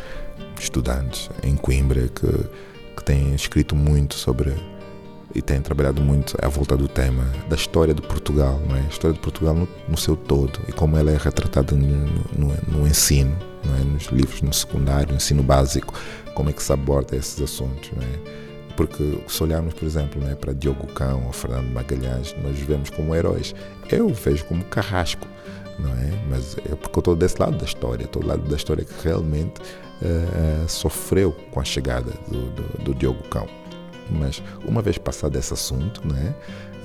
estudantes 0.59 1.31
em 1.42 1.57
Coimbra 1.57 2.09
que, 2.09 2.27
que 2.96 3.05
têm 3.05 3.35
escrito 3.35 3.75
muito 3.75 4.14
sobre 4.14 4.55
e 5.37 5.42
têm 5.42 5.61
trabalhado 5.61 6.01
muito 6.01 6.37
à 6.42 6.49
volta 6.49 6.77
do 6.77 6.88
tema 6.88 7.25
da 7.49 7.57
história 7.57 7.92
de 7.92 8.03
Portugal, 8.03 8.61
não 8.66 8.77
é? 8.77 8.81
a 8.81 8.88
história 8.88 9.14
de 9.14 9.20
Portugal 9.20 9.55
no, 9.55 9.68
no 9.88 9.96
seu 9.96 10.16
todo 10.16 10.59
e 10.66 10.72
como 10.72 10.96
ela 10.96 11.11
é 11.11 11.16
retratada 11.16 11.77
no, 11.77 12.07
no, 12.37 12.55
no 12.66 12.87
ensino, 12.87 13.37
é? 13.79 13.85
nos 13.85 14.07
livros 14.07 14.40
no 14.42 14.53
secundário, 14.53 15.11
no 15.11 15.16
ensino 15.16 15.42
básico, 15.42 15.92
como 16.35 16.51
é 16.51 16.53
que 16.53 16.62
se 16.62 16.72
aborda 16.72 17.16
esses 17.16 17.40
assuntos. 17.40 17.90
Não 17.94 18.03
é? 18.03 18.46
Porque 18.77 19.18
se 19.27 19.42
olharmos, 19.42 19.72
por 19.72 19.87
exemplo, 19.87 20.20
né, 20.20 20.35
para 20.35 20.53
Diogo 20.53 20.87
Cão 20.88 21.25
ou 21.27 21.33
Fernando 21.33 21.72
Magalhães, 21.72 22.35
nós 22.42 22.59
vemos 22.59 22.90
como 22.90 23.14
heróis. 23.14 23.55
Eu 23.90 24.09
vejo 24.11 24.44
como 24.44 24.62
carrasco, 24.64 25.27
não 25.79 25.90
é? 25.92 26.11
Mas 26.29 26.57
é 26.59 26.75
porque 26.75 26.99
eu 26.99 27.01
estou 27.01 27.16
desse 27.16 27.40
lado 27.40 27.57
da 27.57 27.64
história, 27.64 28.05
estou 28.05 28.22
do 28.22 28.29
lado 28.29 28.42
da 28.42 28.55
história 28.55 28.85
que 28.85 28.92
realmente 29.03 29.61
uh, 29.61 30.68
sofreu 30.68 31.33
com 31.51 31.59
a 31.59 31.64
chegada 31.64 32.12
do, 32.29 32.51
do, 32.51 32.85
do, 32.85 32.94
Diogo 32.94 33.22
Cão. 33.29 33.49
Mas 34.11 34.42
uma 34.64 34.83
vez 34.83 34.99
passado 34.99 35.37
esse 35.37 35.53
assunto, 35.53 36.03
não 36.07 36.16
é? 36.16 36.35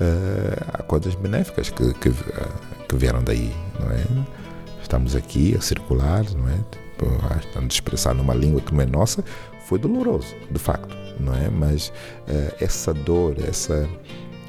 Uh, 0.00 0.64
há 0.72 0.82
coisas 0.82 1.14
benéficas 1.14 1.70
que, 1.70 1.94
que, 1.94 2.08
uh, 2.08 2.84
que, 2.88 2.96
vieram 2.96 3.22
daí, 3.22 3.54
não 3.78 3.90
é? 3.90 4.04
Estamos 4.80 5.14
aqui 5.14 5.54
a 5.56 5.60
circular, 5.60 6.24
não 6.34 6.48
é? 6.48 6.56
Tipo, 6.70 7.06
estamos 7.38 7.74
a 7.74 7.76
expressar 7.76 8.14
numa 8.14 8.34
língua 8.34 8.60
que 8.60 8.74
não 8.74 8.82
é 8.82 8.86
nossa, 8.86 9.24
foi 9.66 9.78
doloroso, 9.78 10.34
de 10.50 10.58
facto, 10.58 10.94
não 11.20 11.34
é? 11.34 11.48
Mas 11.48 11.88
uh, 11.88 12.54
essa 12.60 12.92
dor, 12.92 13.36
essa, 13.46 13.88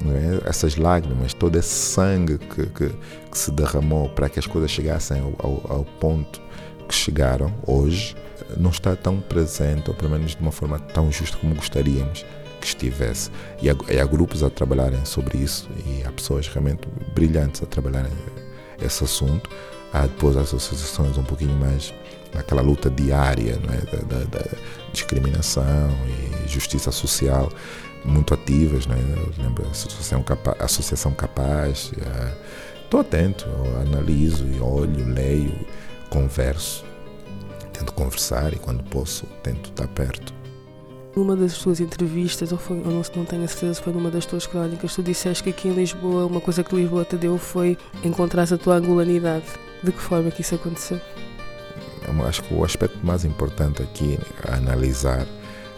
é? 0.06 0.48
essas 0.48 0.76
lágrimas, 0.76 1.34
todo 1.34 1.56
esse 1.56 1.68
sangue 1.68 2.38
que, 2.38 2.66
que, 2.66 2.88
que, 3.30 3.38
se 3.38 3.50
derramou 3.52 4.08
para 4.08 4.28
que 4.28 4.38
as 4.38 4.46
coisas 4.46 4.70
chegassem 4.70 5.20
ao, 5.20 5.34
ao, 5.38 5.76
ao 5.78 5.84
ponto 6.00 6.42
que 6.88 6.94
chegaram 6.94 7.54
hoje, 7.66 8.16
não 8.56 8.70
está 8.70 8.96
tão 8.96 9.20
presente, 9.20 9.88
ou 9.88 9.94
pelo 9.94 10.10
menos 10.10 10.34
de 10.34 10.42
uma 10.42 10.52
forma 10.52 10.78
tão 10.78 11.10
justa 11.12 11.36
como 11.38 11.54
gostaríamos 11.54 12.24
que 12.64 12.68
estivesse. 12.68 13.30
E 13.60 13.68
há, 13.68 13.76
e 13.90 14.00
há, 14.00 14.06
grupos 14.06 14.42
a 14.42 14.48
trabalharem 14.48 15.04
sobre 15.04 15.38
isso 15.38 15.68
e 15.86 16.02
há 16.04 16.10
pessoas 16.10 16.48
realmente 16.48 16.88
brilhantes 17.14 17.62
a 17.62 17.66
trabalharem 17.66 18.10
esse 18.82 19.04
assunto. 19.04 19.50
Há 19.92 20.06
depois 20.06 20.36
as 20.36 20.54
associações 20.54 21.16
um 21.18 21.22
pouquinho 21.22 21.54
mais 21.54 21.92
naquela 22.34 22.62
luta 22.62 22.90
diária 22.90 23.52
é? 23.52 23.96
da, 23.96 24.02
da, 24.02 24.24
da, 24.24 24.44
discriminação 24.92 25.90
e 26.44 26.48
justiça 26.48 26.90
social 26.90 27.52
muito 28.04 28.34
ativas, 28.34 28.86
né? 28.86 28.96
Lembro 29.38 29.64
a 29.66 29.70
Associação 29.70 30.24
Associação 30.58 31.12
Capaz 31.12 31.92
estou 32.82 33.00
atento, 33.00 33.46
analiso 33.80 34.46
e 34.46 34.60
olho, 34.60 35.12
leio, 35.12 35.66
converso, 36.10 36.84
tento 37.72 37.92
conversar 37.92 38.52
e 38.52 38.56
quando 38.56 38.84
posso 38.84 39.26
tento 39.42 39.70
estar 39.70 39.88
perto. 39.88 40.43
Numa 41.16 41.36
das 41.36 41.56
tuas 41.58 41.80
entrevistas, 41.80 42.50
ou, 42.50 42.58
foi, 42.58 42.78
ou 42.78 42.90
não, 42.90 43.02
não 43.16 43.24
tenho 43.24 43.44
a 43.44 43.48
certeza 43.48 43.74
se 43.74 43.82
foi 43.82 43.92
numa 43.92 44.10
das 44.10 44.26
tuas 44.26 44.46
crónicas, 44.46 44.94
tu 44.94 45.02
disseste 45.02 45.44
que 45.44 45.50
aqui 45.50 45.68
em 45.68 45.72
Lisboa, 45.72 46.26
uma 46.26 46.40
coisa 46.40 46.64
que 46.64 46.74
Lisboa 46.74 47.04
te 47.04 47.16
deu 47.16 47.38
foi 47.38 47.78
encontrar 48.02 48.52
a 48.52 48.58
tua 48.58 48.76
angolanidade. 48.76 49.44
De 49.82 49.92
que 49.92 50.00
forma 50.00 50.30
que 50.30 50.40
isso 50.40 50.54
aconteceu? 50.54 51.00
acho 52.26 52.42
que 52.42 52.54
o 52.54 52.64
aspecto 52.64 52.98
mais 53.04 53.24
importante 53.24 53.82
aqui 53.82 54.18
a 54.48 54.56
analisar 54.56 55.26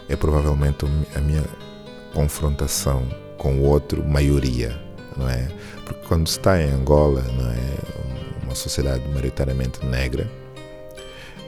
é 0.08 0.16
provavelmente 0.16 0.86
a 1.14 1.20
minha 1.20 1.44
confrontação 2.14 3.06
com 3.36 3.58
o 3.58 3.62
outro, 3.62 4.04
maioria, 4.04 4.80
não 5.16 5.28
é? 5.28 5.48
Porque 5.84 6.06
quando 6.06 6.26
se 6.26 6.38
está 6.38 6.60
em 6.60 6.70
Angola, 6.70 7.22
não 7.22 7.50
é, 7.50 8.44
uma 8.44 8.54
sociedade 8.54 9.06
maioritariamente 9.08 9.84
negra, 9.84 10.28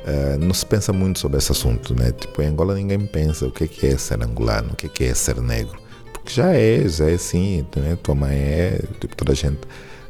uh, 0.09 0.39
não 0.39 0.55
se 0.55 0.65
pensa 0.65 0.93
muito 0.93 1.19
sobre 1.19 1.39
esse 1.39 1.53
assunto, 1.53 1.95
né? 1.95 2.13
Tipo, 2.13 2.43
em 2.43 2.47
Angola 2.47 2.75
ninguém 2.75 2.99
pensa 3.07 3.47
o 3.47 3.51
que 3.51 3.65
é, 3.65 3.69
que 3.69 3.87
é 3.87 3.97
ser 3.97 4.23
angolano, 4.23 4.73
o 4.73 4.77
que 4.77 4.87
é, 4.87 4.89
que 4.89 5.05
é 5.05 5.15
ser 5.15 5.41
negro, 5.41 5.79
porque 6.13 6.33
já 6.33 6.53
é, 6.53 6.89
já 6.89 7.09
é 7.09 7.15
assim, 7.15 7.65
né? 7.77 7.97
tua 8.03 8.15
mãe 8.15 8.37
é, 8.37 8.81
tipo, 9.01 9.15
toda 9.15 9.33
a 9.33 9.35
gente 9.35 9.61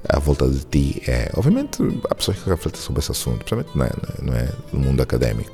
à 0.08 0.18
volta 0.18 0.48
de 0.48 0.64
ti 0.64 1.02
é. 1.06 1.30
Obviamente, 1.36 1.82
há 2.08 2.14
pessoas 2.14 2.38
que 2.38 2.48
refletem 2.48 2.80
sobre 2.80 3.00
esse 3.00 3.10
assunto, 3.10 3.44
principalmente 3.44 3.76
não 3.76 3.84
é, 3.84 3.90
não 4.22 4.34
é 4.34 4.48
no 4.72 4.80
mundo 4.80 5.02
académico, 5.02 5.52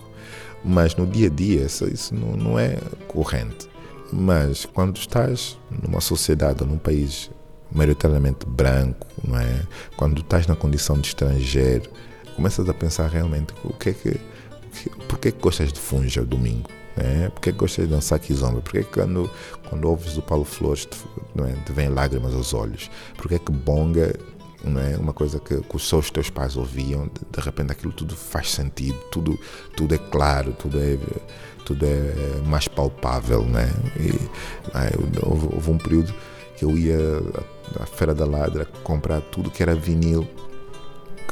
mas 0.65 0.95
no 0.97 1.07
dia 1.07 1.29
a 1.29 1.31
dia 1.31 1.63
isso, 1.63 1.87
isso 1.87 2.15
não, 2.15 2.37
não 2.37 2.59
é 2.59 2.77
corrente. 3.09 3.69
Mas 4.13 4.65
quando 4.65 4.97
estás 4.97 5.59
numa 5.83 6.01
sociedade 6.01 6.63
ou 6.63 6.69
num 6.69 6.79
país 6.79 7.31
maioritariamente 7.73 8.47
branco, 8.47 9.07
não 9.27 9.39
é? 9.39 9.63
Quando 9.97 10.21
estás 10.21 10.47
na 10.47 10.55
condição 10.55 10.99
de 10.99 11.09
estrangeiro, 11.09 11.91
começas 12.37 12.69
a 12.69 12.75
pensar 12.75 13.09
realmente 13.09 13.53
o 13.65 13.73
que 13.73 13.91
é 13.91 13.93
que, 13.93 14.21
por 15.09 15.19
que, 15.19 15.33
que 15.33 15.41
gostas 15.41 15.73
de 15.73 16.19
ao 16.19 16.25
domingo? 16.25 16.69
É, 16.97 17.29
porque 17.29 17.51
gostas 17.51 17.87
de 17.87 17.95
dançar 17.95 18.19
kizomba? 18.19 18.61
Porque 18.61 18.85
quando, 18.85 19.29
quando 19.69 19.89
ouves 19.89 20.17
o 20.17 20.23
Paulo 20.23 20.45
Flores 20.45 20.87
te, 20.87 20.97
não 21.35 21.45
é, 21.45 21.53
te 21.53 21.73
vem 21.73 21.89
lágrimas 21.89 22.35
aos 22.35 22.55
olhos? 22.55 22.91
Porque 23.17 23.35
é 23.35 23.39
que 23.39 23.51
bonga 23.51 24.15
não 24.65 24.81
é 24.81 24.97
uma 24.97 25.13
coisa 25.13 25.39
que, 25.39 25.61
que 25.61 25.79
só 25.79 25.99
os 25.99 26.11
teus 26.11 26.31
pais 26.31 26.57
ouviam, 26.57 27.07
de, 27.07 27.21
de, 27.31 27.41
repente 27.41 27.73
aquilo 27.73 27.93
tudo 27.93 28.17
faz 28.17 28.51
sentido, 28.51 28.99
tudo, 29.11 29.39
tudo 29.77 29.95
é 29.95 29.99
claro, 29.99 30.53
tudo 30.53 30.81
é, 30.81 30.99
tudo 31.67 31.85
é 31.85 32.41
mais 32.47 32.67
palpável, 32.67 33.45
né? 33.45 33.71
E 33.99 34.11
aí, 34.73 34.91
houve, 35.23 35.49
houve 35.53 35.71
um 35.71 35.79
período 35.79 36.15
que 36.57 36.65
eu 36.65 36.77
ia 36.79 36.99
à 37.81 37.87
Feira 37.87 38.15
da 38.15 38.25
Ladra 38.25 38.65
comprar 38.83 39.21
tudo 39.21 39.51
que 39.51 39.63
era 39.63 39.75
vinil 39.75 40.27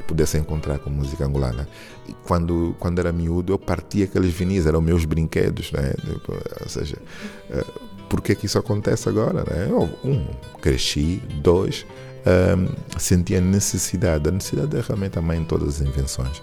que 0.03 0.09
pudesse 0.09 0.37
encontrar 0.37 0.79
com 0.79 0.91
música 0.91 1.25
angolana. 1.25 1.69
E 2.09 2.13
quando, 2.25 2.75
quando 2.79 2.99
era 2.99 3.13
miúdo, 3.13 3.53
eu 3.53 3.59
partia 3.59 4.05
aqueles 4.05 4.33
vinis, 4.33 4.67
eram 4.67 4.81
meus 4.81 5.05
brinquedos, 5.05 5.73
né? 5.73 5.95
Tipo, 6.01 6.33
ou 6.61 6.69
seja, 6.69 6.99
eh, 7.51 7.65
por 8.09 8.21
que 8.21 8.35
que 8.35 8.47
isso 8.47 8.59
acontece 8.59 9.09
agora, 9.09 9.45
né? 9.45 9.69
Um, 10.05 10.27
cresci, 10.61 11.23
dois, 11.41 11.87
um, 12.27 12.69
senti 12.99 13.37
a 13.37 13.41
necessidade. 13.41 14.29
A 14.29 14.33
necessidade 14.33 14.77
é 14.77 14.81
realmente 14.81 15.19
a 15.19 15.23
mãe 15.23 15.41
de 15.41 15.47
todas 15.47 15.77
as 15.77 15.81
invenções. 15.81 16.43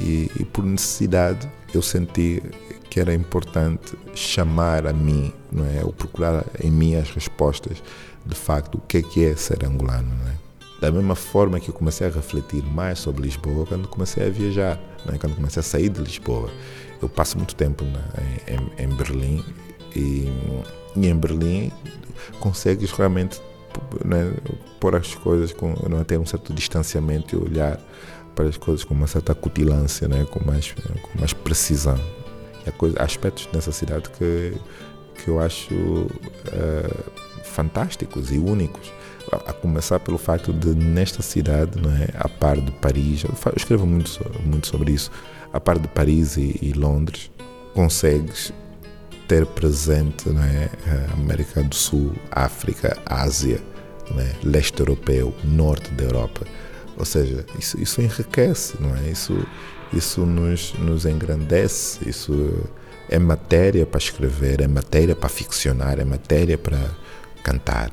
E, 0.00 0.30
e, 0.38 0.44
por 0.44 0.64
necessidade 0.64 1.48
eu 1.72 1.80
senti 1.80 2.42
que 2.90 3.00
era 3.00 3.14
importante 3.14 3.96
chamar 4.14 4.86
a 4.86 4.92
mim, 4.92 5.32
não 5.50 5.64
é? 5.64 5.84
Ou 5.84 5.92
procurar 5.92 6.44
em 6.62 6.70
mim 6.70 6.94
as 6.94 7.10
respostas 7.10 7.82
de 8.24 8.34
facto 8.34 8.76
o 8.76 8.80
que 8.80 8.98
é 8.98 9.02
que 9.02 9.24
é 9.24 9.34
ser 9.34 9.64
angolano? 9.64 10.10
Da 10.80 10.92
mesma 10.92 11.14
forma 11.14 11.58
que 11.58 11.70
eu 11.70 11.74
comecei 11.74 12.06
a 12.06 12.10
refletir 12.10 12.62
mais 12.62 13.00
sobre 13.00 13.22
Lisboa 13.22 13.66
quando 13.66 13.88
comecei 13.88 14.26
a 14.26 14.30
viajar, 14.30 14.80
não 15.04 15.14
é? 15.14 15.18
quando 15.18 15.34
comecei 15.34 15.60
a 15.60 15.62
sair 15.62 15.88
de 15.88 16.00
Lisboa. 16.00 16.50
Eu 17.02 17.08
passo 17.08 17.36
muito 17.36 17.54
tempo 17.54 17.84
em, 17.84 18.84
em, 18.84 18.88
Berlim 18.88 19.44
e, 19.94 20.32
e 20.96 21.06
em 21.08 21.16
Berlim 21.16 21.72
consegues 22.40 22.92
realmente 22.92 23.40
né, 24.04 24.32
pôr 24.80 24.94
as 24.94 25.14
coisas 25.14 25.52
com 25.52 25.74
não 25.88 26.02
ter 26.04 26.18
um 26.18 26.26
certo 26.26 26.52
distanciamento 26.52 27.34
e 27.34 27.38
olhar 27.38 27.80
para 28.34 28.48
as 28.48 28.56
coisas 28.56 28.84
com 28.84 28.94
uma 28.94 29.06
certa 29.06 29.34
cutilância, 29.34 30.06
né, 30.06 30.24
com 30.30 30.44
mais 30.44 30.72
com 30.72 31.18
mais 31.18 31.32
precisão. 31.32 31.98
Há, 32.66 33.02
há 33.02 33.04
aspectos 33.04 33.48
nessa 33.52 33.72
cidade 33.72 34.08
que 34.10 34.54
que 35.18 35.28
eu 35.28 35.40
acho 35.40 35.74
uh, 35.74 37.42
fantásticos 37.42 38.30
e 38.32 38.38
únicos. 38.38 38.92
A, 39.32 39.52
começar 39.52 40.00
pelo 40.00 40.18
facto 40.18 40.52
de 40.52 40.74
nesta 40.74 41.22
cidade, 41.22 41.80
não 41.80 41.90
é, 41.90 42.08
a 42.14 42.28
par 42.28 42.60
de 42.60 42.70
Paris, 42.72 43.24
eu, 43.24 43.34
escrevo 43.56 43.86
muito 43.86 44.10
muito 44.44 44.66
sobre 44.66 44.92
isso, 44.92 45.10
a 45.52 45.60
par 45.60 45.78
de 45.78 45.88
Paris 45.88 46.36
e, 46.36 46.58
e 46.62 46.72
Londres, 46.72 47.30
consegues 47.74 48.52
ter 49.28 49.44
presente 49.44 50.28
é, 50.30 50.70
a 51.10 51.14
América 51.14 51.62
do 51.62 51.74
Sul, 51.74 52.14
África, 52.30 52.96
Ásia, 53.04 53.60
é, 54.16 54.34
leste 54.42 54.80
europeu, 54.80 55.34
norte 55.44 55.90
da 55.92 56.04
Europa, 56.04 56.46
Ou 56.96 57.04
seja, 57.04 57.44
isso, 57.58 57.80
isso 57.80 58.00
enriquece, 58.00 58.76
não 58.80 58.96
é? 58.96 59.10
Isso, 59.10 59.46
isso 59.92 60.24
nos, 60.24 60.72
nos 60.74 61.04
engrandece, 61.04 62.08
isso 62.08 62.50
é 63.08 63.18
matéria 63.18 63.86
para 63.86 63.98
escrever, 63.98 64.60
é 64.60 64.66
matéria 64.66 65.14
para 65.14 65.28
ficcionar, 65.28 66.00
é 66.00 66.04
matéria 66.04 66.56
para 66.56 66.80
cantar. 67.42 67.90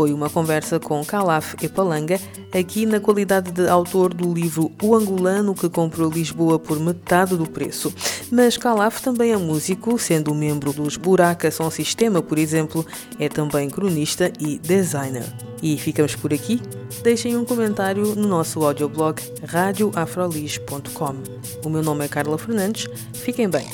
Foi 0.00 0.14
uma 0.14 0.30
conversa 0.30 0.80
com 0.80 1.04
Calaf 1.04 1.54
Epalanga, 1.62 2.18
aqui 2.58 2.86
na 2.86 2.98
qualidade 2.98 3.50
de 3.52 3.68
autor 3.68 4.14
do 4.14 4.32
livro 4.32 4.72
O 4.82 4.96
Angolano 4.96 5.54
que 5.54 5.68
comprou 5.68 6.10
Lisboa 6.10 6.58
por 6.58 6.80
metade 6.80 7.36
do 7.36 7.44
preço. 7.44 7.92
Mas 8.32 8.56
Calaf 8.56 9.02
também 9.02 9.32
é 9.32 9.36
músico, 9.36 9.98
sendo 9.98 10.34
membro 10.34 10.72
dos 10.72 10.96
Buraca 10.96 11.50
Som 11.50 11.70
Sistema, 11.70 12.22
por 12.22 12.38
exemplo, 12.38 12.86
é 13.18 13.28
também 13.28 13.68
cronista 13.68 14.32
e 14.40 14.58
designer. 14.58 15.30
E 15.62 15.76
ficamos 15.76 16.16
por 16.16 16.32
aqui. 16.32 16.62
Deixem 17.02 17.36
um 17.36 17.44
comentário 17.44 18.14
no 18.14 18.26
nosso 18.26 18.64
audioblog 18.64 19.20
radioafrolis.com. 19.44 21.14
O 21.62 21.68
meu 21.68 21.82
nome 21.82 22.06
é 22.06 22.08
Carla 22.08 22.38
Fernandes. 22.38 22.86
Fiquem 23.12 23.50
bem. 23.50 23.66